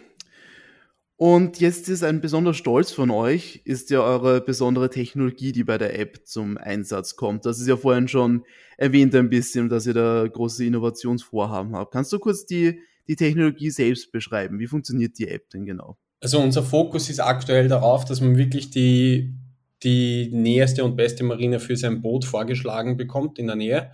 und 1.21 1.59
jetzt 1.59 1.87
ist 1.87 2.03
ein 2.03 2.19
besonderer 2.19 2.55
Stolz 2.55 2.91
von 2.91 3.11
euch, 3.11 3.61
ist 3.63 3.91
ja 3.91 4.01
eure 4.01 4.41
besondere 4.41 4.89
Technologie, 4.89 5.51
die 5.51 5.63
bei 5.63 5.77
der 5.77 5.99
App 5.99 6.21
zum 6.25 6.57
Einsatz 6.57 7.15
kommt. 7.15 7.45
Das 7.45 7.59
ist 7.59 7.67
ja 7.67 7.77
vorhin 7.77 8.07
schon 8.07 8.43
erwähnt 8.75 9.13
ein 9.13 9.29
bisschen, 9.29 9.69
dass 9.69 9.85
ihr 9.85 9.93
da 9.93 10.27
große 10.27 10.65
Innovationsvorhaben 10.65 11.75
habt. 11.75 11.93
Kannst 11.93 12.11
du 12.11 12.17
kurz 12.17 12.47
die, 12.47 12.79
die 13.07 13.15
Technologie 13.15 13.69
selbst 13.69 14.11
beschreiben? 14.11 14.57
Wie 14.57 14.65
funktioniert 14.65 15.19
die 15.19 15.27
App 15.27 15.47
denn 15.51 15.63
genau? 15.67 15.95
Also 16.21 16.39
unser 16.39 16.63
Fokus 16.63 17.07
ist 17.07 17.19
aktuell 17.19 17.67
darauf, 17.67 18.03
dass 18.03 18.19
man 18.19 18.35
wirklich 18.35 18.71
die, 18.71 19.35
die 19.83 20.27
näherste 20.33 20.83
und 20.83 20.95
beste 20.95 21.23
Marine 21.23 21.59
für 21.59 21.77
sein 21.77 22.01
Boot 22.01 22.25
vorgeschlagen 22.25 22.97
bekommt 22.97 23.37
in 23.37 23.45
der 23.45 23.57
Nähe. 23.57 23.91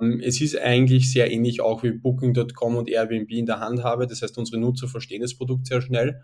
Ähm, 0.00 0.22
es 0.24 0.40
ist 0.40 0.58
eigentlich 0.58 1.12
sehr 1.12 1.30
ähnlich 1.30 1.60
auch 1.60 1.82
wie 1.82 1.92
Booking.com 1.92 2.76
und 2.76 2.88
Airbnb 2.88 3.30
in 3.32 3.44
der 3.44 3.60
Hand 3.60 3.84
habe. 3.84 4.06
Das 4.06 4.22
heißt, 4.22 4.38
unsere 4.38 4.58
Nutzer 4.58 4.88
verstehen 4.88 5.20
das 5.20 5.34
Produkt 5.34 5.66
sehr 5.66 5.82
schnell. 5.82 6.22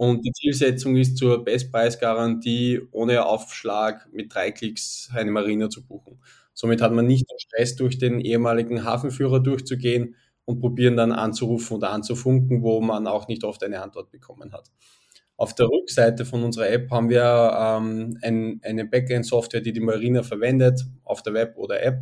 Und 0.00 0.24
die 0.24 0.32
Zielsetzung 0.32 0.96
ist 0.96 1.18
zur 1.18 1.44
Bestpreisgarantie 1.44 2.80
ohne 2.90 3.26
Aufschlag 3.26 4.08
mit 4.10 4.34
drei 4.34 4.50
Klicks 4.50 5.10
eine 5.12 5.30
Marina 5.30 5.68
zu 5.68 5.86
buchen. 5.86 6.22
Somit 6.54 6.80
hat 6.80 6.92
man 6.92 7.06
nicht 7.06 7.30
den 7.30 7.38
Stress, 7.38 7.76
durch 7.76 7.98
den 7.98 8.18
ehemaligen 8.18 8.84
Hafenführer 8.84 9.40
durchzugehen 9.40 10.14
und 10.46 10.58
probieren 10.58 10.96
dann 10.96 11.12
anzurufen 11.12 11.76
oder 11.76 11.90
anzufunken, 11.90 12.62
wo 12.62 12.80
man 12.80 13.06
auch 13.06 13.28
nicht 13.28 13.44
oft 13.44 13.62
eine 13.62 13.82
Antwort 13.82 14.10
bekommen 14.10 14.54
hat. 14.54 14.70
Auf 15.36 15.54
der 15.54 15.66
Rückseite 15.66 16.24
von 16.24 16.44
unserer 16.44 16.70
App 16.70 16.90
haben 16.90 17.10
wir 17.10 17.52
ähm, 17.54 18.16
ein, 18.22 18.58
eine 18.64 18.86
Backend-Software, 18.86 19.60
die 19.60 19.74
die 19.74 19.80
Marina 19.80 20.22
verwendet, 20.22 20.80
auf 21.04 21.22
der 21.22 21.34
Web 21.34 21.58
oder 21.58 21.82
App 21.82 22.00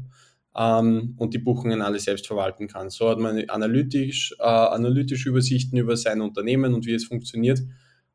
ähm, 0.56 1.16
und 1.18 1.34
die 1.34 1.38
Buchungen 1.38 1.82
alle 1.82 1.98
selbst 1.98 2.28
verwalten 2.28 2.68
kann. 2.68 2.90
So 2.90 3.08
hat 3.10 3.18
man 3.18 3.42
analytisch, 3.48 4.36
äh, 4.38 4.44
analytische 4.44 5.30
Übersichten 5.30 5.76
über 5.78 5.96
sein 5.96 6.20
Unternehmen 6.20 6.74
und 6.74 6.86
wie 6.86 6.94
es 6.94 7.04
funktioniert. 7.04 7.58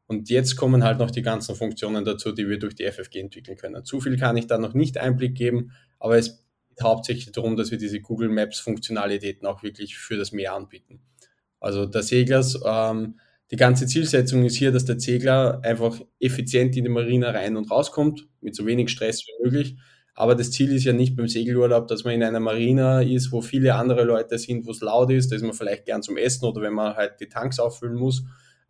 Und 0.07 0.29
jetzt 0.29 0.55
kommen 0.55 0.83
halt 0.83 1.00
noch 1.00 1.12
die 1.12 1.22
ganzen 1.22 1.55
Funktionen 1.55 2.03
dazu, 2.03 2.31
die 2.31 2.48
wir 2.48 2.60
durch 2.60 2.75
die 2.75 2.89
FFG 2.89 3.19
entwickeln 3.19 3.57
können. 3.57 3.86
Zu 3.86 4.01
viel 4.01 4.17
kann 4.17 4.38
ich 4.38 4.48
da 4.48 4.57
noch 4.57 4.74
nicht 4.74 4.98
Einblick 4.98 5.36
geben, 5.36 5.72
aber 6.00 6.17
es 6.17 6.43
geht 6.69 6.83
hauptsächlich 6.83 7.31
darum, 7.31 7.55
dass 7.55 7.72
wir 7.72 7.77
diese 7.77 8.01
Google 8.01 8.29
Maps 8.29 8.60
Funktionalitäten 8.60 9.48
auch 9.48 9.63
wirklich 9.63 9.98
für 9.98 10.17
das 10.17 10.31
Meer 10.31 10.53
anbieten. 10.53 11.01
Also 11.60 11.86
der 11.86 12.03
Seglers 12.03 12.60
ähm, 12.65 13.15
die 13.53 13.57
ganze 13.57 13.86
Zielsetzung 13.86 14.45
ist 14.45 14.55
hier, 14.55 14.72
dass 14.72 14.86
der 14.86 15.00
Segler 15.00 15.60
einfach 15.63 16.01
effizient 16.19 16.75
in 16.75 16.86
die 16.86 16.89
Marina 16.89 17.29
rein 17.29 17.55
und 17.55 17.69
rauskommt, 17.69 18.27
mit 18.41 18.55
so 18.55 18.65
wenig 18.65 18.89
Stress 18.89 19.24
wie 19.27 19.43
möglich. 19.43 19.75
Aber 20.15 20.33
das 20.33 20.50
Ziel 20.50 20.72
ist 20.74 20.86
ja 20.86 20.93
nicht 20.93 21.15
beim 21.15 21.27
Segelurlaub, 21.27 21.88
dass 21.88 22.03
man 22.03 22.15
in 22.15 22.24
einer 22.24 22.39
Marina 22.39 23.03
ist, 23.03 23.31
wo 23.31 23.41
viele 23.41 23.75
andere 23.75 24.05
Leute 24.05 24.39
sind, 24.39 24.65
wo 24.65 24.72
es 24.72 24.81
laut 24.81 25.12
ist. 25.12 25.31
Da 25.31 25.36
ist 25.36 25.43
man 25.43 25.53
vielleicht 25.53 25.86
gern 25.86 26.01
zum 26.01 26.17
Essen 26.17 26.45
oder 26.45 26.63
wenn 26.63 26.74
man 26.74 26.95
halt 26.95 27.19
die 27.19 27.29
Tanks 27.29 27.60
auffüllen 27.60 27.95
muss. 27.95 28.24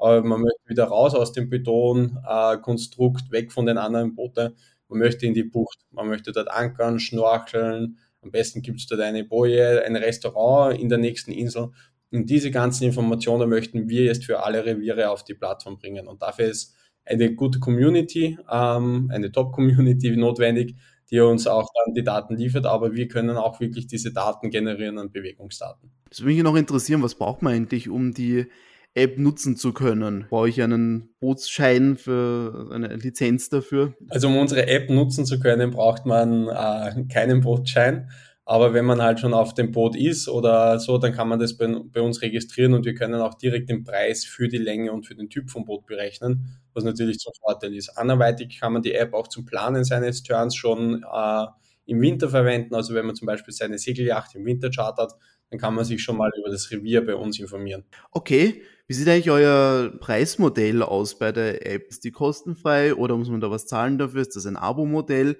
Aber 0.04 0.22
man 0.22 0.42
möchte 0.42 0.60
wieder 0.68 0.84
raus 0.84 1.16
aus 1.16 1.32
dem 1.32 1.50
Betonkonstrukt, 1.50 3.30
äh, 3.30 3.32
weg 3.32 3.54
von 3.54 3.66
den 3.66 3.78
anderen 3.78 4.16
Booten. 4.16 4.54
Man 4.90 5.00
möchte 5.00 5.26
in 5.26 5.34
die 5.34 5.46
Bucht. 5.46 5.80
Man 5.92 6.10
möchte 6.10 6.34
dort 6.34 6.52
ankern, 6.52 7.00
schnorcheln. 7.00 8.00
Am 8.22 8.30
besten 8.30 8.62
gibt 8.62 8.82
es 8.82 8.88
dort 8.88 9.00
eine 9.00 9.24
Boje, 9.24 9.82
ein 9.86 9.96
Restaurant 9.96 10.78
in 10.78 10.90
der 10.90 10.98
nächsten 10.98 11.32
Insel. 11.32 11.70
Und 12.12 12.30
diese 12.30 12.52
ganzen 12.52 12.84
Informationen 12.84 13.50
möchten 13.50 13.88
wir 13.88 14.04
jetzt 14.04 14.26
für 14.26 14.44
alle 14.44 14.66
Reviere 14.66 15.10
auf 15.10 15.24
die 15.24 15.36
Plattform 15.36 15.80
bringen. 15.80 16.10
Und 16.10 16.22
dafür 16.22 16.48
ist 16.48 16.76
eine 17.06 17.34
gute 17.34 17.62
Community, 17.62 18.38
ähm, 18.52 19.10
eine 19.10 19.32
Top-Community 19.32 20.12
notwendig, 20.18 20.76
die 21.12 21.22
uns 21.22 21.48
auch 21.48 21.70
dann 21.86 21.94
die 21.94 22.04
Daten 22.04 22.36
liefert, 22.36 22.66
aber 22.66 22.94
wir 22.94 23.08
können 23.08 23.38
auch 23.38 23.62
wirklich 23.62 23.88
diese 23.88 24.12
Daten 24.12 24.50
generieren 24.50 24.98
an 24.98 25.14
Bewegungsdaten. 25.14 25.92
Das 26.10 26.20
würde 26.20 26.34
mich 26.34 26.44
noch 26.44 26.58
interessieren, 26.58 27.02
was 27.02 27.16
braucht 27.16 27.42
man 27.42 27.54
eigentlich, 27.54 27.88
um 27.88 28.14
die 28.14 28.48
App 28.96 29.18
nutzen 29.18 29.56
zu 29.58 29.74
können? 29.74 30.28
Brauche 30.30 30.50
ich 30.50 30.62
einen 30.62 31.16
Bootsschein 31.20 31.98
für 31.98 32.70
eine 32.72 32.96
Lizenz 32.96 33.50
dafür? 33.50 33.96
Also 34.10 34.28
um 34.28 34.38
unsere 34.38 34.68
App 34.68 34.90
nutzen 34.90 35.26
zu 35.26 35.40
können, 35.40 35.72
braucht 35.72 36.06
man 36.06 36.48
äh, 36.48 37.06
keinen 37.12 37.42
Bootsschein. 37.42 38.10
Aber 38.46 38.74
wenn 38.74 38.84
man 38.84 39.02
halt 39.02 39.22
schon 39.22 39.34
auf 39.34 39.54
dem 39.54 39.72
Boot 39.72 39.96
ist 39.96 40.28
oder 40.28 40.78
so, 40.78 40.98
dann 40.98 41.14
kann 41.14 41.30
man 41.30 41.40
das 41.40 41.56
bei, 41.56 41.68
bei, 41.68 42.02
uns 42.02 42.22
registrieren 42.22 42.74
und 42.74 42.86
wir 42.86 42.94
können 42.94 43.22
auch 43.22 43.36
direkt 43.36 43.70
den 43.70 43.86
Preis 43.86 44.26
für 44.26 44.50
die 44.50 44.58
Länge 44.58 44.92
und 44.92 45.06
für 45.06 45.16
den 45.16 45.30
Typ 45.30 45.50
vom 45.50 45.64
Boot 45.64 45.86
berechnen, 45.86 46.60
was 46.74 46.84
natürlich 46.84 47.20
zum 47.20 47.32
Vorteil 47.40 47.74
ist. 47.74 47.98
Anderweitig 47.98 48.60
kann 48.60 48.74
man 48.74 48.82
die 48.82 48.94
App 48.94 49.14
auch 49.14 49.30
zum 49.30 49.46
Planen 49.46 49.86
seines 49.86 50.24
Turns 50.24 50.56
schon 50.56 51.04
äh, 51.04 51.46
im 51.86 52.02
Winter 52.02 52.28
verwenden. 52.28 52.76
Also 52.76 52.94
wenn 52.94 53.06
man 53.06 53.16
zum 53.16 53.28
Beispiel 53.28 53.54
seine 53.54 53.78
Segelyacht 53.78 54.36
im 54.36 54.46
Winter 54.46 54.70
chartert, 54.70 55.14
dann 55.54 55.60
kann 55.60 55.76
man 55.76 55.86
sich 55.86 56.02
schon 56.02 56.18
mal 56.18 56.32
über 56.40 56.50
das 56.50 56.72
Revier 56.72 57.06
bei 57.06 57.16
uns 57.16 57.40
informieren. 57.40 57.84
Okay, 58.12 58.64
wie 58.88 58.94
sieht 58.94 59.08
eigentlich 59.08 59.30
euer 59.30 59.94
Preismodell 60.00 60.82
aus 60.82 61.20
bei 61.20 61.32
der 61.32 61.72
App? 61.72 61.88
Ist 61.90 62.04
die 62.04 62.12
kostenfrei 62.12 62.96
oder 62.96 63.16
muss 63.16 63.30
man 63.30 63.40
da 63.40 63.52
was 63.52 63.68
zahlen 63.68 64.00
dafür? 64.00 64.22
Ist 64.22 64.36
das 64.36 64.48
ein 64.48 64.58
Abo-Modell? 64.58 65.38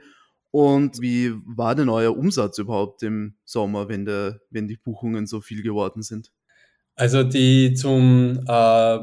Und 0.51 1.01
wie 1.01 1.34
war 1.48 1.74
denn 1.74 1.89
euer 1.89 2.15
Umsatz 2.15 2.60
überhaupt 2.60 3.01
im 3.01 3.38
Sommer, 3.43 3.89
wenn, 3.89 4.05
der, 4.05 4.39
wenn 4.51 4.67
die 4.67 4.77
Buchungen 4.77 5.25
so 5.25 5.41
viel 5.41 5.63
geworden 5.63 6.03
sind? 6.03 6.32
Also 6.93 7.24
die 7.24 7.74
zum, 7.74 8.39
äh, 8.48 9.00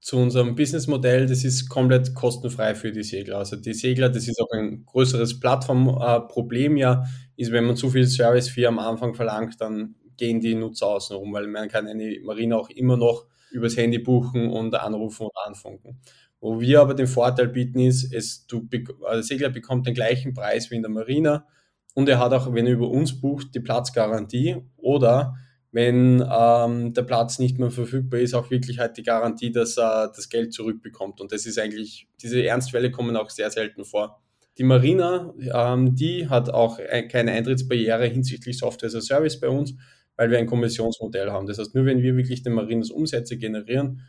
zu 0.00 0.16
unserem 0.16 0.54
Businessmodell, 0.54 1.26
das 1.26 1.44
ist 1.44 1.68
komplett 1.68 2.14
kostenfrei 2.14 2.74
für 2.74 2.90
die 2.90 3.02
Segler. 3.02 3.36
Also 3.36 3.56
die 3.56 3.74
Segler, 3.74 4.08
das 4.08 4.26
ist 4.28 4.40
auch 4.40 4.50
ein 4.52 4.86
größeres 4.86 5.40
Plattformproblem 5.40 6.78
äh, 6.78 6.80
ja, 6.80 7.04
ist, 7.36 7.52
wenn 7.52 7.64
man 7.64 7.76
zu 7.76 7.90
viel 7.90 8.06
Service 8.06 8.48
Fee 8.48 8.64
am 8.64 8.78
Anfang 8.78 9.12
verlangt, 9.12 9.60
dann 9.60 9.96
gehen 10.16 10.40
die 10.40 10.54
Nutzer 10.54 10.86
außen 10.88 11.16
rum, 11.16 11.32
weil 11.32 11.46
man 11.46 11.68
kann 11.68 11.86
eine 11.86 12.18
Marine 12.22 12.56
auch 12.56 12.70
immer 12.70 12.96
noch 12.96 13.26
übers 13.50 13.76
Handy 13.76 13.98
buchen 13.98 14.50
und 14.50 14.74
anrufen 14.74 15.24
und 15.24 15.36
anfunken. 15.44 16.00
Wo 16.40 16.60
wir 16.60 16.80
aber 16.80 16.94
den 16.94 17.06
Vorteil 17.06 17.48
bieten 17.48 17.78
ist, 17.78 18.12
es, 18.12 18.46
du, 18.46 18.68
also 19.02 19.14
der 19.14 19.22
Segler 19.22 19.48
bekommt 19.50 19.86
den 19.86 19.94
gleichen 19.94 20.34
Preis 20.34 20.70
wie 20.70 20.76
in 20.76 20.82
der 20.82 20.90
Marina 20.90 21.46
und 21.94 22.08
er 22.08 22.18
hat 22.18 22.32
auch, 22.32 22.52
wenn 22.52 22.66
er 22.66 22.72
über 22.72 22.90
uns 22.90 23.20
bucht, 23.20 23.54
die 23.54 23.60
Platzgarantie 23.60 24.56
oder 24.76 25.36
wenn 25.70 26.24
ähm, 26.30 26.92
der 26.92 27.02
Platz 27.02 27.38
nicht 27.38 27.58
mehr 27.58 27.70
verfügbar 27.70 28.20
ist, 28.20 28.34
auch 28.34 28.50
wirklich 28.50 28.78
halt 28.78 28.96
die 28.96 29.02
Garantie, 29.02 29.50
dass 29.50 29.76
er 29.76 30.12
das 30.14 30.28
Geld 30.28 30.52
zurückbekommt. 30.52 31.20
Und 31.20 31.32
das 31.32 31.46
ist 31.46 31.58
eigentlich, 31.58 32.06
diese 32.22 32.44
Ernstfälle 32.44 32.90
kommen 32.90 33.16
auch 33.16 33.30
sehr 33.30 33.50
selten 33.50 33.84
vor. 33.84 34.20
Die 34.56 34.62
Marina, 34.62 35.34
ähm, 35.52 35.96
die 35.96 36.28
hat 36.28 36.48
auch 36.50 36.78
keine 37.08 37.32
Eintrittsbarriere 37.32 38.06
hinsichtlich 38.06 38.58
Software 38.58 38.86
as 38.86 38.94
a 38.94 39.00
Service 39.00 39.40
bei 39.40 39.48
uns, 39.48 39.74
weil 40.16 40.30
wir 40.30 40.38
ein 40.38 40.46
Kommissionsmodell 40.46 41.30
haben. 41.30 41.46
Das 41.46 41.58
heißt, 41.58 41.74
nur 41.74 41.84
wenn 41.86 42.02
wir 42.02 42.16
wirklich 42.16 42.42
den 42.42 42.52
Marinas 42.52 42.90
Umsätze 42.90 43.36
generieren, 43.36 44.02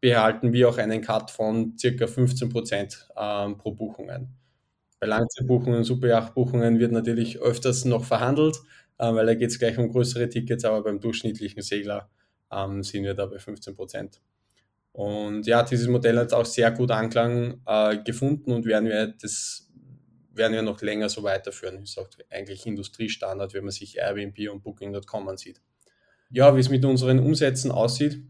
behalten 0.00 0.52
wir 0.52 0.68
auch 0.68 0.78
einen 0.78 1.02
Cut 1.02 1.30
von 1.30 1.76
circa 1.78 2.06
15 2.06 2.48
Prozent 2.48 3.08
ähm, 3.16 3.58
pro 3.58 3.72
Buchungen. 3.72 4.28
Bei 4.98 5.06
Langzeitbuchungen, 5.06 5.84
Superjachtbuchungen 5.84 6.78
wird 6.78 6.92
natürlich 6.92 7.40
öfters 7.40 7.84
noch 7.84 8.04
verhandelt, 8.04 8.56
äh, 8.98 9.12
weil 9.12 9.26
da 9.26 9.34
geht 9.34 9.50
es 9.50 9.58
gleich 9.58 9.78
um 9.78 9.90
größere 9.90 10.28
Tickets, 10.28 10.64
aber 10.64 10.82
beim 10.82 11.00
durchschnittlichen 11.00 11.62
Segler 11.62 12.10
ähm, 12.52 12.82
sind 12.82 13.04
wir 13.04 13.14
da 13.14 13.26
bei 13.26 13.38
15 13.38 13.74
Prozent. 13.74 14.20
Und 14.92 15.46
ja, 15.46 15.62
dieses 15.62 15.88
Modell 15.88 16.18
hat 16.18 16.32
auch 16.32 16.44
sehr 16.44 16.70
gut 16.72 16.90
Anklang 16.90 17.60
äh, 17.66 17.98
gefunden 18.02 18.52
und 18.52 18.66
werden 18.66 18.88
wir 18.88 19.06
das 19.06 19.69
werden 20.32 20.52
wir 20.52 20.62
noch 20.62 20.80
länger 20.82 21.08
so 21.08 21.22
weiterführen. 21.22 21.82
Ich 21.82 21.92
sage 21.92 22.10
eigentlich 22.30 22.66
Industriestandard, 22.66 23.54
wenn 23.54 23.64
man 23.64 23.72
sich 23.72 23.96
Airbnb 23.98 24.50
und 24.50 24.62
Booking.com 24.62 25.28
ansieht. 25.28 25.60
Ja, 26.30 26.54
wie 26.54 26.60
es 26.60 26.68
mit 26.68 26.84
unseren 26.84 27.18
Umsätzen 27.18 27.70
aussieht, 27.70 28.22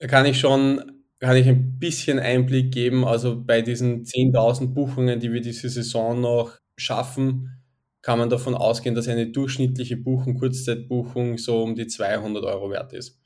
kann 0.00 0.26
ich 0.26 0.38
schon 0.38 0.96
kann 1.18 1.36
ich 1.36 1.48
ein 1.48 1.78
bisschen 1.78 2.18
Einblick 2.18 2.72
geben. 2.72 3.04
Also 3.04 3.42
bei 3.42 3.62
diesen 3.62 4.04
10.000 4.04 4.74
Buchungen, 4.74 5.20
die 5.20 5.32
wir 5.32 5.40
diese 5.40 5.68
Saison 5.68 6.20
noch 6.20 6.58
schaffen, 6.76 7.62
kann 8.02 8.18
man 8.18 8.30
davon 8.30 8.54
ausgehen, 8.54 8.94
dass 8.94 9.08
eine 9.08 9.28
durchschnittliche 9.28 9.96
Buchung, 9.96 10.38
Kurzzeitbuchung 10.38 11.38
so 11.38 11.62
um 11.62 11.74
die 11.74 11.86
200 11.86 12.44
Euro 12.44 12.70
wert 12.70 12.92
ist. 12.92 13.18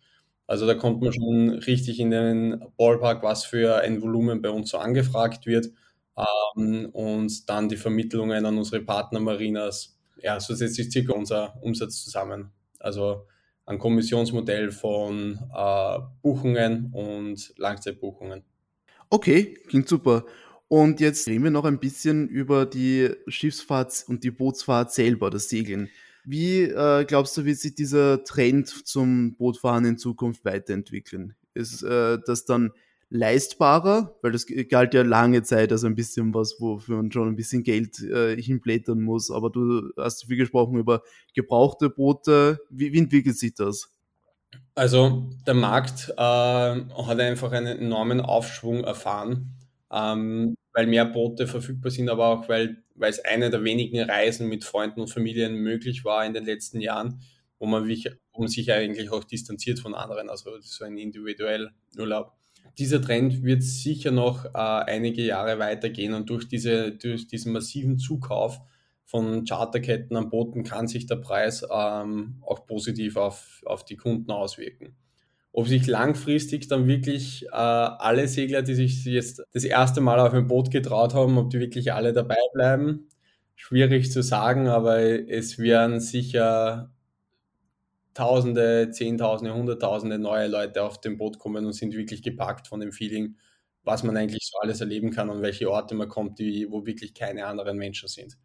Also 0.47 0.67
da 0.67 0.75
kommt 0.75 1.03
man 1.03 1.13
schon 1.13 1.51
richtig 1.51 2.01
in 2.01 2.11
den 2.11 2.65
Ballpark, 2.77 3.23
was 3.23 3.45
für 3.45 3.77
ein 3.83 4.03
Volumen 4.03 4.43
bei 4.43 4.51
uns 4.51 4.71
so 4.71 4.79
angefragt 4.79 5.47
wird. 5.47 5.71
Ähm, 6.57 6.91
und 6.93 7.49
dann 7.49 7.69
die 7.69 7.77
Vermittlungen 7.77 8.45
an 8.45 8.59
unsere 8.59 8.83
Partnermarinas. 8.83 9.97
Ja, 10.23 10.39
so 10.41 10.55
setzt 10.55 10.77
sich 10.77 10.91
circa 10.91 11.13
unser 11.13 11.63
Umsatz 11.63 12.05
zusammen. 12.05 12.51
Also 12.79 13.27
ein 13.67 13.79
Kommissionsmodell 13.79 14.73
von 14.73 15.39
äh, 15.55 15.99
Buchungen 16.23 16.91
und 16.93 17.55
Langzeitbuchungen. 17.57 18.43
Okay, 19.11 19.55
klingt 19.69 19.89
super. 19.89 20.25
Und 20.69 21.01
jetzt 21.01 21.27
reden 21.27 21.45
wir 21.45 21.51
noch 21.51 21.65
ein 21.65 21.81
bisschen 21.81 22.29
über 22.29 22.65
die 22.65 23.11
Schiffsfahrt 23.27 24.05
und 24.07 24.23
die 24.23 24.31
Bootsfahrt 24.31 24.93
selber, 24.93 25.31
das 25.31 25.49
Segeln. 25.49 25.91
Wie 26.25 26.63
äh, 26.63 27.05
glaubst 27.07 27.37
du, 27.37 27.45
wird 27.45 27.59
sich 27.59 27.75
dieser 27.75 28.23
Trend 28.25 28.69
zum 28.69 29.35
Bootfahren 29.35 29.85
in 29.85 29.99
Zukunft 29.99 30.45
weiterentwickeln? 30.45 31.35
Ist 31.55 31.83
äh, 31.83 32.19
das 32.25 32.45
dann 32.45 32.71
leistbarer, 33.11 34.17
weil 34.23 34.33
das 34.33 34.47
galt 34.69 34.95
ja 34.95 35.03
lange 35.03 35.43
Zeit 35.43 35.73
als 35.73 35.85
ein 35.85 35.97
bisschen 35.97 36.33
was, 36.33 36.61
wofür 36.61 36.97
man 36.97 37.11
schon 37.11 37.29
ein 37.29 37.37
bisschen 37.37 37.65
Geld 37.65 38.01
äh, 38.01 38.41
hinblättern 38.41 39.03
muss. 39.03 39.31
Aber 39.31 39.51
du 39.51 39.91
hast 39.97 40.27
viel 40.27 40.37
gesprochen 40.37 40.79
über 40.79 41.03
gebrauchte 41.35 41.91
Boote. 41.91 42.61
Wie, 42.71 42.93
wie 42.93 42.99
entwickelt 42.99 43.37
sich 43.37 43.55
das? 43.55 43.91
Also 44.77 45.29
der 45.47 45.55
Markt 45.55 46.11
äh, 46.17 46.21
hat 46.21 47.21
einfach 47.21 47.53
einen 47.53 47.79
enormen 47.79 48.21
Aufschwung 48.21 48.85
erfahren, 48.85 49.57
ähm, 49.93 50.55
weil 50.73 50.87
mehr 50.87 51.05
Boote 51.05 51.49
verfügbar 51.49 51.91
sind, 51.91 52.09
aber 52.09 52.29
auch 52.29 52.49
weil, 52.49 52.83
weil 52.95 53.11
es 53.11 53.25
eine 53.25 53.51
der 53.51 53.65
wenigen 53.65 54.01
Reisen 54.01 54.49
mit 54.49 54.65
Freunden 54.65 55.01
und 55.01 55.09
Familien 55.09 55.57
möglich 55.57 56.05
war 56.05 56.25
in 56.25 56.33
den 56.33 56.45
letzten 56.45 56.81
Jahren, 56.81 57.21
wo 57.59 57.67
man, 57.67 57.89
wo 57.89 58.41
man 58.41 58.49
sich 58.49 58.73
eigentlich 58.73 59.11
auch 59.11 59.25
distanziert 59.25 59.81
von 59.81 59.95
anderen, 59.95 60.31
also 60.31 60.51
so 60.61 60.85
ein 60.85 60.97
individuell 60.97 61.71
Urlaub 61.99 62.33
dieser 62.79 63.03
Trend 63.03 63.43
wird 63.43 63.63
sicher 63.63 64.11
noch 64.11 64.47
äh, 64.47 64.49
einige 64.59 65.23
Jahre 65.23 65.59
weitergehen 65.59 66.15
und 66.15 66.31
durch, 66.31 66.49
diese, 66.49 66.93
durch 66.93 67.27
diesen 67.27 67.53
massiven 67.53 67.99
Zukauf 67.99 68.61
von 69.05 69.45
Charterketten 69.45 70.17
an 70.17 70.31
Booten 70.31 70.63
kann 70.63 70.87
sich 70.87 71.07
der 71.07 71.17
Preis 71.17 71.67
ähm, 71.71 72.37
auch 72.43 72.65
positiv 72.65 73.17
auf, 73.17 73.61
auf 73.67 73.85
die 73.85 73.97
Kunden 73.97 74.31
auswirken. 74.31 74.95
Ob 75.53 75.67
sich 75.67 75.89
langfristig 75.89 76.69
dann 76.69 76.87
wirklich 76.87 77.45
äh, 77.47 77.57
alle 77.57 78.29
Segler, 78.29 78.63
die 78.63 78.75
sich 78.75 79.05
jetzt 79.05 79.43
das 79.53 79.65
erste 79.65 80.01
Mal 80.01 80.21
auf 80.21 80.33
ein 80.33 80.47
Boot 80.47 80.71
getraut 80.71 81.13
haben, 81.13 81.39
ob 81.39 81.51
die 81.51 81.59
wirklich 81.59 81.93
alle 81.93 82.13
dabei 82.13 82.39
bleiben, 82.55 83.09
schwierig 83.57 84.13
zu 84.13 84.23
sagen, 84.23 84.69
aber 84.69 85.01
es 85.01 85.59
werden 85.59 85.99
sicher 85.99 86.93
Tausende, 88.15 88.91
Zehntausende, 88.91 89.55
Hunderttausende 89.55 90.19
neue 90.19 90.49
Leute 90.49 90.83
auf 90.83 91.01
dem 91.01 91.17
Boot 91.17 91.39
kommen 91.39 91.65
und 91.65 91.73
sind 91.73 91.95
wirklich 91.95 92.23
gepackt 92.23 92.67
von 92.67 92.81
dem 92.81 92.93
Feeling, 92.93 93.37
was 93.83 94.03
man 94.03 94.17
eigentlich 94.17 94.49
so 94.51 94.59
alles 94.61 94.81
erleben 94.81 95.11
kann 95.11 95.31
und 95.31 95.43
welche 95.43 95.71
Orte 95.71 95.95
man 95.95 96.09
kommt, 96.09 96.39
die, 96.39 96.67
wo 96.71 96.87
wirklich 96.87 97.15
keine 97.15 97.47
anderen 97.47 97.79
Menschen 97.79 98.09
sind. 98.09 98.37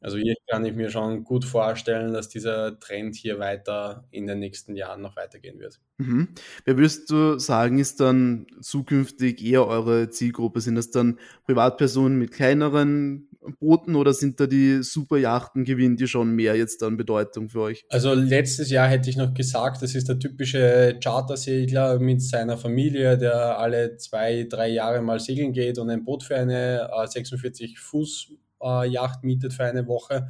Also 0.00 0.16
hier 0.16 0.34
kann 0.48 0.64
ich 0.64 0.74
mir 0.74 0.90
schon 0.90 1.24
gut 1.24 1.44
vorstellen, 1.44 2.12
dass 2.12 2.28
dieser 2.28 2.78
Trend 2.78 3.16
hier 3.16 3.40
weiter 3.40 4.06
in 4.12 4.28
den 4.28 4.38
nächsten 4.38 4.76
Jahren 4.76 5.00
noch 5.00 5.16
weitergehen 5.16 5.58
wird. 5.58 5.80
Mhm. 5.96 6.28
Wer 6.64 6.76
würdest 6.76 7.10
du 7.10 7.38
sagen, 7.38 7.78
ist 7.80 7.98
dann 7.98 8.46
zukünftig 8.60 9.44
eher 9.44 9.66
eure 9.66 10.08
Zielgruppe? 10.08 10.60
Sind 10.60 10.76
das 10.76 10.92
dann 10.92 11.18
Privatpersonen 11.46 12.16
mit 12.16 12.30
kleineren 12.30 13.27
Booten 13.56 13.96
oder 13.96 14.12
sind 14.12 14.40
da 14.40 14.46
die 14.46 14.82
Superjachten, 14.82 15.64
gewinnen 15.64 15.96
die 15.96 16.06
schon 16.06 16.30
mehr 16.30 16.56
jetzt 16.56 16.82
an 16.82 16.96
Bedeutung 16.96 17.48
für 17.48 17.60
euch? 17.62 17.84
Also 17.88 18.14
letztes 18.14 18.70
Jahr 18.70 18.88
hätte 18.88 19.10
ich 19.10 19.16
noch 19.16 19.34
gesagt, 19.34 19.82
das 19.82 19.94
ist 19.94 20.08
der 20.08 20.18
typische 20.18 20.98
Chartersegler 21.02 21.98
mit 21.98 22.22
seiner 22.22 22.56
Familie, 22.56 23.18
der 23.18 23.58
alle 23.58 23.96
zwei, 23.96 24.46
drei 24.48 24.68
Jahre 24.68 25.00
mal 25.02 25.20
segeln 25.20 25.52
geht 25.52 25.78
und 25.78 25.90
ein 25.90 26.04
Boot 26.04 26.22
für 26.24 26.36
eine 26.36 26.88
46 27.06 27.72
äh, 27.72 27.76
Fuß 27.76 28.32
äh, 28.60 29.08
mietet 29.22 29.52
für 29.52 29.64
eine 29.64 29.86
Woche. 29.86 30.28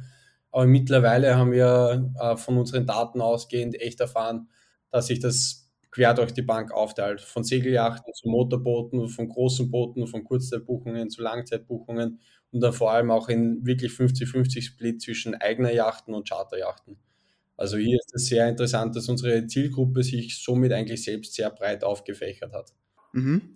Aber 0.51 0.65
mittlerweile 0.65 1.35
haben 1.35 1.51
wir 1.51 2.11
äh, 2.19 2.37
von 2.37 2.57
unseren 2.57 2.85
Daten 2.85 3.21
ausgehend 3.21 3.79
echt 3.79 3.99
erfahren, 3.99 4.49
dass 4.91 5.07
sich 5.07 5.19
das 5.19 5.68
quer 5.91 6.13
durch 6.13 6.33
die 6.33 6.41
Bank 6.41 6.71
aufteilt. 6.71 7.21
Von 7.21 7.43
Segeljachten 7.43 8.13
zu 8.13 8.29
Motorbooten, 8.29 9.09
von 9.09 9.29
großen 9.29 9.71
Booten, 9.71 10.07
von 10.07 10.23
Kurzzeitbuchungen 10.23 11.09
zu 11.09 11.21
Langzeitbuchungen 11.21 12.19
und 12.51 12.61
dann 12.61 12.73
vor 12.73 12.91
allem 12.91 13.11
auch 13.11 13.29
in 13.29 13.65
wirklich 13.65 13.91
50-50 13.91 14.61
Split 14.61 15.01
zwischen 15.01 15.35
eigener 15.35 15.71
Yachten 15.71 16.13
und 16.13 16.27
Charterjachten. 16.27 16.97
Also 17.57 17.77
hier 17.77 17.97
ist 17.97 18.13
es 18.13 18.27
sehr 18.27 18.47
interessant, 18.47 18.95
dass 18.95 19.09
unsere 19.09 19.45
Zielgruppe 19.45 20.03
sich 20.03 20.41
somit 20.41 20.71
eigentlich 20.71 21.03
selbst 21.03 21.33
sehr 21.33 21.49
breit 21.49 21.83
aufgefächert 21.83 22.53
hat. 22.53 22.73
Mhm. 23.11 23.55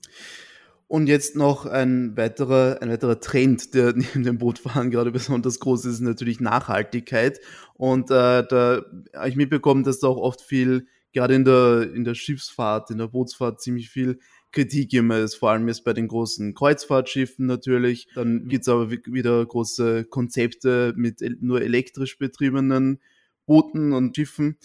Und 0.88 1.08
jetzt 1.08 1.36
noch 1.36 1.66
ein 1.66 2.16
weiterer, 2.18 2.80
ein 2.82 2.90
weiterer 2.92 3.20
Trend, 3.20 3.74
der 3.74 3.94
neben 3.96 4.24
dem 4.24 4.38
Bootfahren 4.38 4.92
gerade 4.92 5.12
besonders 5.12 5.60
groß 5.60 5.86
ist, 5.86 5.94
ist 5.94 6.02
natürlich 6.02 6.40
Nachhaltigkeit. 6.40 7.40
Und 7.76 8.12
äh, 8.12 8.46
da 8.46 8.82
habe 9.16 9.30
ich 9.30 9.36
mitbekommen, 9.36 9.84
dass 9.84 10.00
da 10.00 10.08
auch 10.08 10.18
oft 10.18 10.42
viel, 10.42 10.88
gerade 11.14 11.36
in 11.36 11.46
der, 11.46 11.92
in 11.94 12.04
der 12.04 12.16
Schiffsfahrt, 12.16 12.92
in 12.92 12.98
der 12.98 13.08
Bootsfahrt, 13.08 13.62
ziemlich 13.62 13.90
viel 13.90 14.20
Kritik 14.52 14.94
immer 14.94 15.18
ist, 15.20 15.36
vor 15.36 15.52
allem 15.52 15.68
jetzt 15.68 15.84
bei 15.84 15.94
den 15.94 16.08
großen 16.08 16.54
Kreuzfahrtschiffen 16.54 17.46
natürlich. 17.46 18.08
Dann 18.14 18.48
gibt 18.48 18.64
es 18.64 18.70
aber 18.70 18.92
wieder 18.92 19.46
große 19.46 20.06
Konzepte 20.06 20.94
mit 20.96 21.22
nur 21.42 21.62
elektrisch 21.62 22.18
betriebenen 22.18 23.00
Booten 23.46 23.94
und 23.94 24.16
Schiffen. 24.16 24.58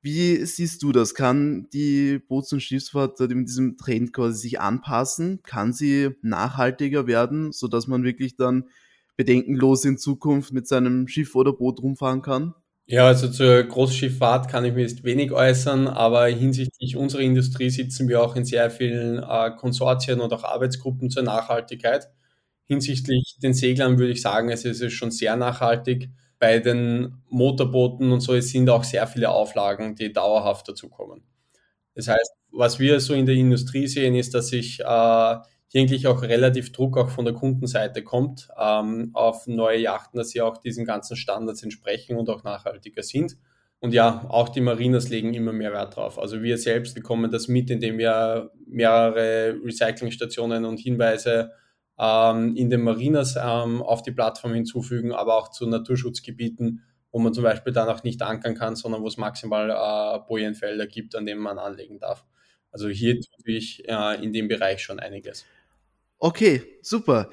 Wie 0.00 0.44
siehst 0.46 0.82
du 0.84 0.92
das? 0.92 1.14
Kann 1.14 1.68
die 1.72 2.20
Boots- 2.20 2.52
und 2.52 2.60
Schiffsfahrt 2.60 3.20
in 3.20 3.46
diesem 3.46 3.76
Trend 3.76 4.12
quasi 4.12 4.38
sich 4.38 4.60
anpassen? 4.60 5.42
Kann 5.42 5.72
sie 5.72 6.10
nachhaltiger 6.22 7.08
werden, 7.08 7.50
sodass 7.50 7.88
man 7.88 8.04
wirklich 8.04 8.36
dann 8.36 8.68
bedenkenlos 9.16 9.84
in 9.84 9.98
Zukunft 9.98 10.52
mit 10.52 10.68
seinem 10.68 11.08
Schiff 11.08 11.34
oder 11.34 11.52
Boot 11.52 11.82
rumfahren 11.82 12.22
kann? 12.22 12.54
Ja, 12.90 13.06
also 13.06 13.28
zur 13.28 13.64
Großschifffahrt 13.64 14.48
kann 14.48 14.64
ich 14.64 14.72
mir 14.72 14.80
jetzt 14.80 15.04
wenig 15.04 15.30
äußern, 15.30 15.88
aber 15.88 16.26
hinsichtlich 16.28 16.96
unserer 16.96 17.20
Industrie 17.20 17.68
sitzen 17.68 18.08
wir 18.08 18.22
auch 18.22 18.34
in 18.34 18.46
sehr 18.46 18.70
vielen 18.70 19.18
äh, 19.22 19.50
Konsortien 19.58 20.20
und 20.22 20.32
auch 20.32 20.42
Arbeitsgruppen 20.42 21.10
zur 21.10 21.22
Nachhaltigkeit. 21.22 22.08
Hinsichtlich 22.64 23.36
den 23.42 23.52
Seglern 23.52 23.98
würde 23.98 24.12
ich 24.12 24.22
sagen, 24.22 24.48
es 24.48 24.64
ist 24.64 24.90
schon 24.94 25.10
sehr 25.10 25.36
nachhaltig 25.36 26.08
bei 26.38 26.60
den 26.60 27.16
Motorbooten 27.28 28.10
und 28.10 28.20
so, 28.20 28.34
es 28.34 28.50
sind 28.50 28.70
auch 28.70 28.84
sehr 28.84 29.06
viele 29.06 29.28
Auflagen, 29.30 29.94
die 29.94 30.10
dauerhaft 30.12 30.66
dazukommen. 30.68 31.22
Das 31.94 32.08
heißt, 32.08 32.32
was 32.52 32.78
wir 32.78 33.00
so 33.00 33.14
in 33.14 33.26
der 33.26 33.34
Industrie 33.36 33.86
sehen, 33.88 34.14
ist, 34.14 34.34
dass 34.34 34.48
sich 34.48 34.80
äh, 34.80 35.36
hier 35.68 35.82
eigentlich 35.82 36.06
auch 36.06 36.22
relativ 36.22 36.72
Druck 36.72 36.96
auch 36.96 37.10
von 37.10 37.24
der 37.24 37.34
Kundenseite 37.34 38.02
kommt 38.02 38.48
ähm, 38.58 39.10
auf 39.12 39.46
neue 39.46 39.80
Yachten, 39.80 40.18
dass 40.18 40.30
sie 40.30 40.40
auch 40.40 40.58
diesen 40.58 40.86
ganzen 40.86 41.16
Standards 41.16 41.62
entsprechen 41.62 42.16
und 42.16 42.30
auch 42.30 42.42
nachhaltiger 42.42 43.02
sind. 43.02 43.36
Und 43.80 43.94
ja, 43.94 44.26
auch 44.28 44.48
die 44.48 44.60
Marinas 44.60 45.08
legen 45.08 45.34
immer 45.34 45.52
mehr 45.52 45.72
Wert 45.72 45.96
drauf. 45.96 46.18
Also 46.18 46.42
wir 46.42 46.58
selbst 46.58 46.94
bekommen 46.94 47.30
das 47.30 47.46
mit, 47.46 47.70
indem 47.70 47.98
wir 47.98 48.50
mehrere 48.66 49.56
Recyclingstationen 49.62 50.64
und 50.64 50.80
Hinweise 50.80 51.52
ähm, 51.98 52.56
in 52.56 52.70
den 52.70 52.82
Marinas 52.82 53.36
ähm, 53.36 53.82
auf 53.82 54.02
die 54.02 54.10
Plattform 54.10 54.54
hinzufügen, 54.54 55.12
aber 55.12 55.36
auch 55.36 55.50
zu 55.50 55.66
Naturschutzgebieten, 55.66 56.82
wo 57.12 57.18
man 57.18 57.32
zum 57.34 57.44
Beispiel 57.44 57.72
dann 57.72 57.88
auch 57.88 58.02
nicht 58.02 58.22
ankern 58.22 58.54
kann, 58.54 58.74
sondern 58.74 59.02
wo 59.02 59.06
es 59.06 59.16
maximal 59.16 59.70
äh, 59.70 60.26
Bojenfelder 60.26 60.86
gibt, 60.86 61.14
an 61.14 61.26
denen 61.26 61.40
man 61.40 61.58
anlegen 61.58 62.00
darf. 62.00 62.24
Also 62.72 62.88
hier 62.88 63.20
tue 63.20 63.54
ich 63.54 63.88
äh, 63.88 64.22
in 64.22 64.32
dem 64.32 64.48
Bereich 64.48 64.82
schon 64.82 64.98
einiges. 64.98 65.44
Okay, 66.18 66.62
super. 66.82 67.30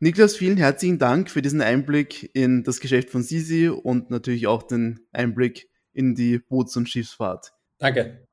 Niklas, 0.00 0.36
vielen 0.36 0.56
herzlichen 0.56 0.98
Dank 0.98 1.30
für 1.30 1.42
diesen 1.42 1.60
Einblick 1.60 2.30
in 2.34 2.64
das 2.64 2.80
Geschäft 2.80 3.10
von 3.10 3.22
Sisi 3.22 3.68
und 3.68 4.10
natürlich 4.10 4.46
auch 4.46 4.64
den 4.64 5.06
Einblick 5.12 5.68
in 5.92 6.14
die 6.14 6.38
Boots- 6.38 6.76
und 6.76 6.88
Schiffsfahrt. 6.88 7.52
Danke. 7.78 8.26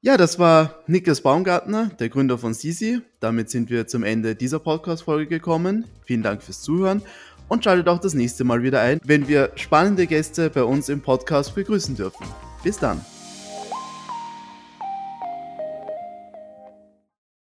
Ja, 0.00 0.16
das 0.16 0.38
war 0.38 0.82
Niklas 0.86 1.20
Baumgartner, 1.20 1.90
der 1.98 2.08
Gründer 2.08 2.38
von 2.38 2.54
Sisi. 2.54 3.00
Damit 3.20 3.50
sind 3.50 3.70
wir 3.70 3.86
zum 3.86 4.02
Ende 4.02 4.34
dieser 4.34 4.58
Podcast-Folge 4.58 5.28
gekommen. 5.28 5.84
Vielen 6.04 6.22
Dank 6.22 6.42
fürs 6.42 6.62
Zuhören 6.62 7.02
und 7.48 7.64
schaltet 7.64 7.88
auch 7.88 8.00
das 8.00 8.14
nächste 8.14 8.44
Mal 8.44 8.62
wieder 8.62 8.80
ein, 8.80 9.00
wenn 9.04 9.28
wir 9.28 9.52
spannende 9.56 10.06
Gäste 10.06 10.50
bei 10.50 10.64
uns 10.64 10.88
im 10.88 11.00
Podcast 11.00 11.54
begrüßen 11.54 11.96
dürfen. 11.96 12.26
Bis 12.62 12.78
dann. 12.78 13.00